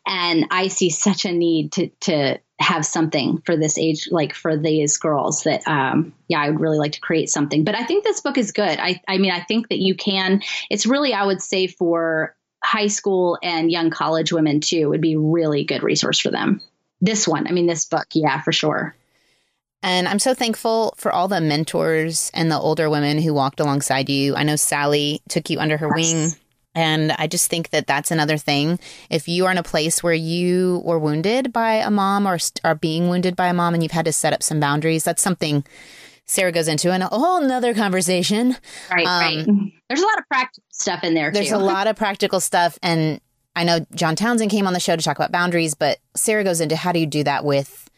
[0.07, 4.57] and I see such a need to to have something for this age, like for
[4.57, 5.45] these girls.
[5.45, 7.65] That um, yeah, I would really like to create something.
[7.65, 8.79] But I think this book is good.
[8.79, 10.43] I I mean, I think that you can.
[10.71, 12.35] It's really, I would say, for
[12.65, 16.61] high school and young college women too would be really good resource for them.
[17.01, 18.97] This one, I mean, this book, yeah, for sure.
[19.83, 24.09] And I'm so thankful for all the mentors and the older women who walked alongside
[24.09, 24.35] you.
[24.35, 26.13] I know Sally took you under her yes.
[26.13, 26.35] wing
[26.75, 28.81] And I just think that that's another thing.
[29.09, 32.75] If you are in a place where you were wounded by a mom or are
[32.75, 35.65] being wounded by a mom and you've had to set up some boundaries, that's something
[36.27, 38.57] Sarah goes into in a whole nother conversation.
[38.91, 39.73] Right, um, right.
[39.89, 41.31] There's a lot of practical stuff in there.
[41.31, 41.57] There's too.
[41.57, 43.21] a lot of practical stuff, and
[43.57, 46.61] I know John Townsend came on the show to talk about boundaries, but Sarah goes
[46.61, 47.91] into how do you do that with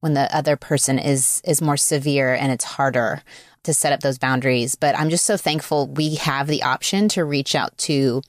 [0.00, 3.22] when the other person is is more severe and it's harder
[3.64, 4.74] to set up those boundaries.
[4.74, 8.22] But I'm just so thankful we have the option to reach out to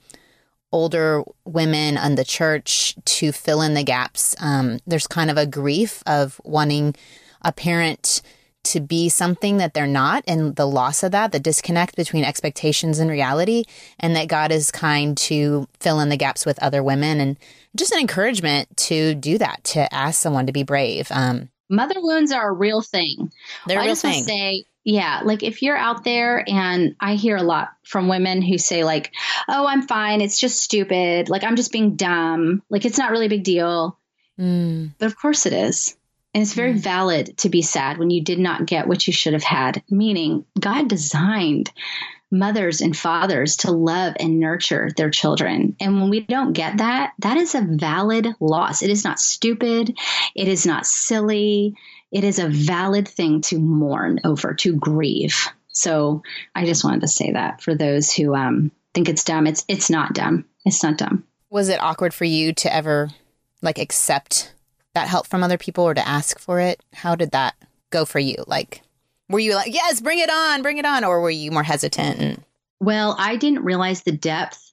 [0.72, 4.34] older women and the church to fill in the gaps.
[4.40, 6.96] Um, there's kind of a grief of wanting
[7.42, 8.22] a parent
[8.64, 12.98] to be something that they're not and the loss of that, the disconnect between expectations
[12.98, 13.64] and reality,
[13.98, 17.38] and that God is kind to fill in the gaps with other women and
[17.76, 21.08] just an encouragement to do that, to ask someone to be brave.
[21.10, 23.32] Um, Mother wounds are a real thing.
[23.66, 24.12] They're well, a real I just thing.
[24.12, 28.08] Want to say, yeah, like if you're out there, and I hear a lot from
[28.08, 29.12] women who say, like,
[29.48, 30.20] oh, I'm fine.
[30.20, 31.30] It's just stupid.
[31.30, 32.62] Like, I'm just being dumb.
[32.68, 33.98] Like, it's not really a big deal.
[34.38, 34.92] Mm.
[34.98, 35.96] But of course it is.
[36.34, 36.78] And it's very mm.
[36.78, 40.44] valid to be sad when you did not get what you should have had, meaning
[40.58, 41.70] God designed
[42.30, 45.76] mothers and fathers to love and nurture their children.
[45.80, 48.82] And when we don't get that, that is a valid loss.
[48.82, 49.96] It is not stupid.
[50.34, 51.76] It is not silly.
[52.10, 55.48] It is a valid thing to mourn over, to grieve.
[55.68, 56.22] So
[56.54, 59.46] I just wanted to say that for those who um, think it's dumb.
[59.46, 60.44] It's it's not dumb.
[60.64, 61.24] It's not dumb.
[61.50, 63.10] Was it awkward for you to ever
[63.60, 64.53] like accept
[64.94, 66.82] that help from other people or to ask for it?
[66.92, 67.54] How did that
[67.90, 68.36] go for you?
[68.46, 68.82] Like,
[69.28, 71.04] were you like, yes, bring it on, bring it on?
[71.04, 72.18] Or were you more hesitant?
[72.18, 72.44] And-
[72.80, 74.72] well, I didn't realize the depth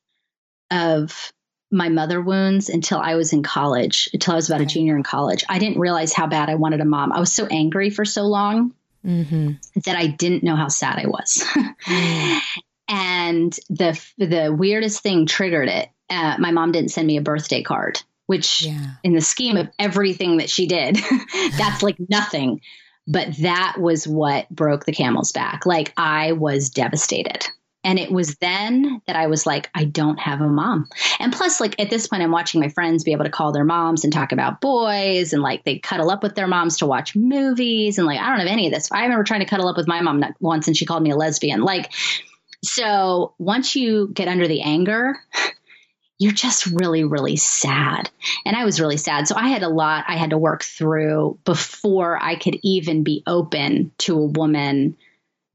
[0.69, 1.31] of
[1.71, 4.65] my mother wounds until I was in college, until I was about okay.
[4.65, 5.45] a junior in college.
[5.47, 7.13] I didn't realize how bad I wanted a mom.
[7.13, 8.73] I was so angry for so long
[9.05, 9.51] mm-hmm.
[9.85, 11.43] that I didn't know how sad I was.
[11.85, 12.39] mm.
[12.93, 15.87] And the the weirdest thing triggered it.
[16.09, 18.01] Uh, my mom didn't send me a birthday card
[18.31, 18.91] which yeah.
[19.03, 20.97] in the scheme of everything that she did,
[21.57, 22.61] that's like nothing.
[23.05, 25.65] But that was what broke the camel's back.
[25.65, 27.45] Like I was devastated.
[27.83, 30.87] And it was then that I was like, I don't have a mom.
[31.19, 33.65] And plus, like at this point, I'm watching my friends be able to call their
[33.65, 37.17] moms and talk about boys and like they cuddle up with their moms to watch
[37.17, 37.97] movies.
[37.97, 38.89] And like, I don't have any of this.
[38.93, 41.17] I remember trying to cuddle up with my mom once and she called me a
[41.17, 41.63] lesbian.
[41.63, 41.91] Like,
[42.63, 45.17] so once you get under the anger,
[46.21, 48.11] you're just really, really sad.
[48.45, 49.27] And I was really sad.
[49.27, 53.23] So I had a lot I had to work through before I could even be
[53.25, 54.97] open to a woman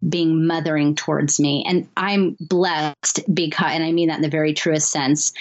[0.07, 1.65] being mothering towards me.
[1.69, 5.33] And I'm blessed because, and I mean that in the very truest sense,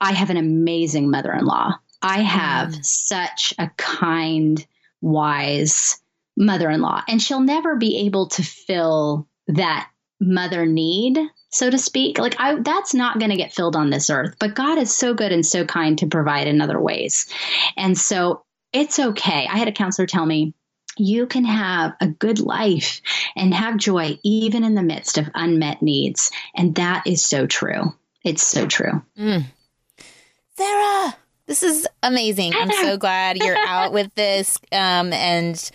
[0.00, 1.74] I have an amazing mother in law.
[2.02, 2.84] I have mm.
[2.84, 4.66] such a kind,
[5.00, 6.00] wise
[6.36, 9.88] mother in law, and she'll never be able to fill that
[10.20, 11.16] mother need
[11.52, 12.18] so to speak.
[12.18, 15.14] Like I that's not going to get filled on this earth, but God is so
[15.14, 17.26] good and so kind to provide in other ways.
[17.76, 19.46] And so it's okay.
[19.48, 20.54] I had a counselor tell me
[20.98, 23.00] you can have a good life
[23.34, 26.30] and have joy even in the midst of unmet needs.
[26.54, 27.94] And that is so true.
[28.24, 29.02] It's so true.
[29.18, 29.44] Mm.
[30.56, 32.52] Sarah, this is amazing.
[32.54, 34.58] I'm so glad you're out with this.
[34.70, 35.70] Um, and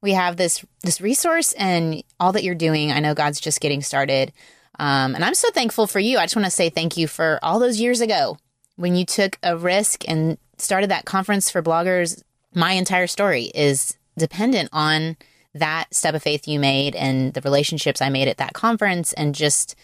[0.00, 2.92] we have this this resource and all that you're doing.
[2.92, 4.32] I know God's just getting started.
[4.78, 6.18] Um, and I'm so thankful for you.
[6.18, 8.38] I just want to say thank you for all those years ago
[8.76, 12.22] when you took a risk and started that conference for bloggers.
[12.54, 15.16] My entire story is dependent on
[15.54, 19.34] that step of faith you made and the relationships I made at that conference and
[19.34, 19.74] just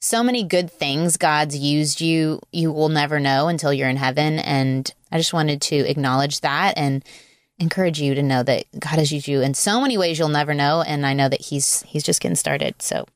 [0.00, 4.38] so many good things God's used you you will never know until you're in heaven
[4.38, 7.04] and I just wanted to acknowledge that and
[7.58, 10.54] encourage you to know that God has used you in so many ways you'll never
[10.54, 13.06] know and I know that he's he's just getting started so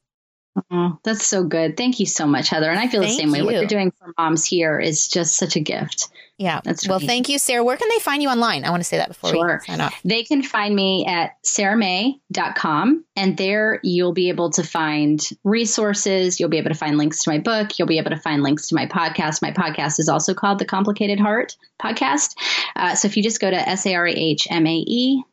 [0.70, 1.76] Oh, that's so good.
[1.76, 2.70] Thank you so much, Heather.
[2.70, 3.38] And I feel thank the same way.
[3.38, 3.44] You.
[3.46, 6.08] What you're doing for moms here is just such a gift.
[6.38, 6.60] Yeah.
[6.64, 7.62] That's well, thank you, Sarah.
[7.62, 8.64] Where can they find you online?
[8.64, 9.60] I want to say that before sure.
[9.62, 9.94] we sign off.
[10.04, 16.40] They can find me at sarahmae.com and there you'll be able to find resources.
[16.40, 17.78] You'll be able to find links to my book.
[17.78, 19.40] You'll be able to find links to my podcast.
[19.40, 22.34] My podcast is also called the Complicated Heart Podcast.
[22.74, 25.24] Uh, so if you just go to sarahmae.com,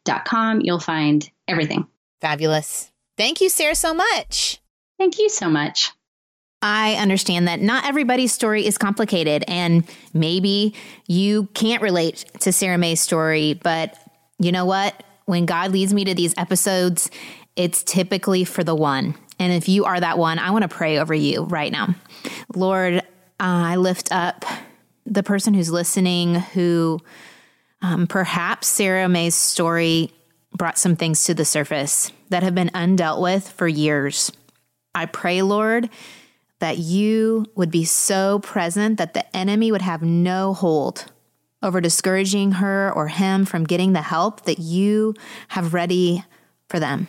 [0.61, 1.87] you'll find everything.
[2.21, 2.91] Fabulous.
[3.17, 4.61] Thank you, Sarah, so much.
[4.99, 5.91] Thank you so much.
[6.61, 10.75] I understand that not everybody's story is complicated, and maybe
[11.07, 13.97] you can't relate to Sarah Mae's story, but
[14.39, 15.01] you know what?
[15.25, 17.09] When God leads me to these episodes,
[17.55, 19.15] it's typically for the one.
[19.39, 21.95] And if you are that one, I want to pray over you right now.
[22.53, 23.01] Lord, uh,
[23.39, 24.43] I lift up
[25.05, 26.99] the person who's listening who
[27.81, 30.11] um, perhaps Sarah Mae's story
[30.53, 34.31] brought some things to the surface that have been undealt with for years.
[34.95, 35.89] I pray, Lord,
[36.59, 41.05] that you would be so present that the enemy would have no hold
[41.61, 45.13] over discouraging her or him from getting the help that you
[45.49, 46.23] have ready
[46.67, 47.07] for them.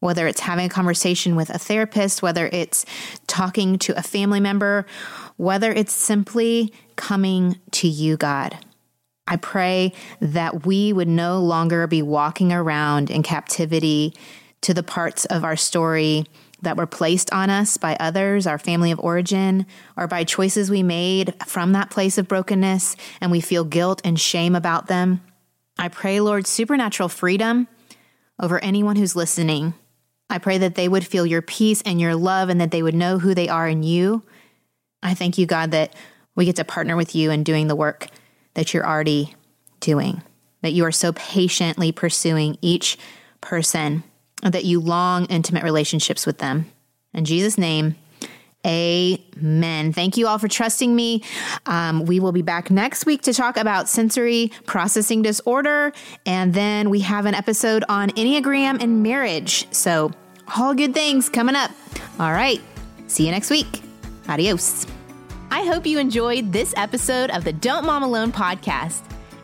[0.00, 2.86] Whether it's having a conversation with a therapist, whether it's
[3.26, 4.86] talking to a family member,
[5.36, 8.58] whether it's simply coming to you, God.
[9.26, 14.14] I pray that we would no longer be walking around in captivity
[14.62, 16.24] to the parts of our story
[16.62, 20.82] that were placed on us by others, our family of origin, or by choices we
[20.82, 25.22] made from that place of brokenness, and we feel guilt and shame about them.
[25.78, 27.68] I pray, Lord, supernatural freedom
[28.38, 29.74] over anyone who's listening.
[30.28, 32.94] I pray that they would feel your peace and your love and that they would
[32.94, 34.22] know who they are in you.
[35.02, 35.94] I thank you, God, that
[36.36, 38.08] we get to partner with you in doing the work
[38.54, 39.34] that you're already
[39.80, 40.22] doing,
[40.62, 42.98] that you are so patiently pursuing each
[43.40, 44.04] person
[44.42, 46.66] that you long intimate relationships with them.
[47.12, 47.96] In Jesus' name,
[48.66, 49.92] Amen.
[49.94, 51.22] Thank you all for trusting me.
[51.64, 55.92] Um, we will be back next week to talk about sensory processing disorder.
[56.26, 59.66] And then we have an episode on Enneagram and marriage.
[59.72, 60.10] So,
[60.58, 61.70] all good things coming up.
[62.18, 62.60] All right.
[63.06, 63.82] See you next week.
[64.28, 64.86] Adios.
[65.50, 69.09] I hope you enjoyed this episode of the Don't Mom Alone podcast.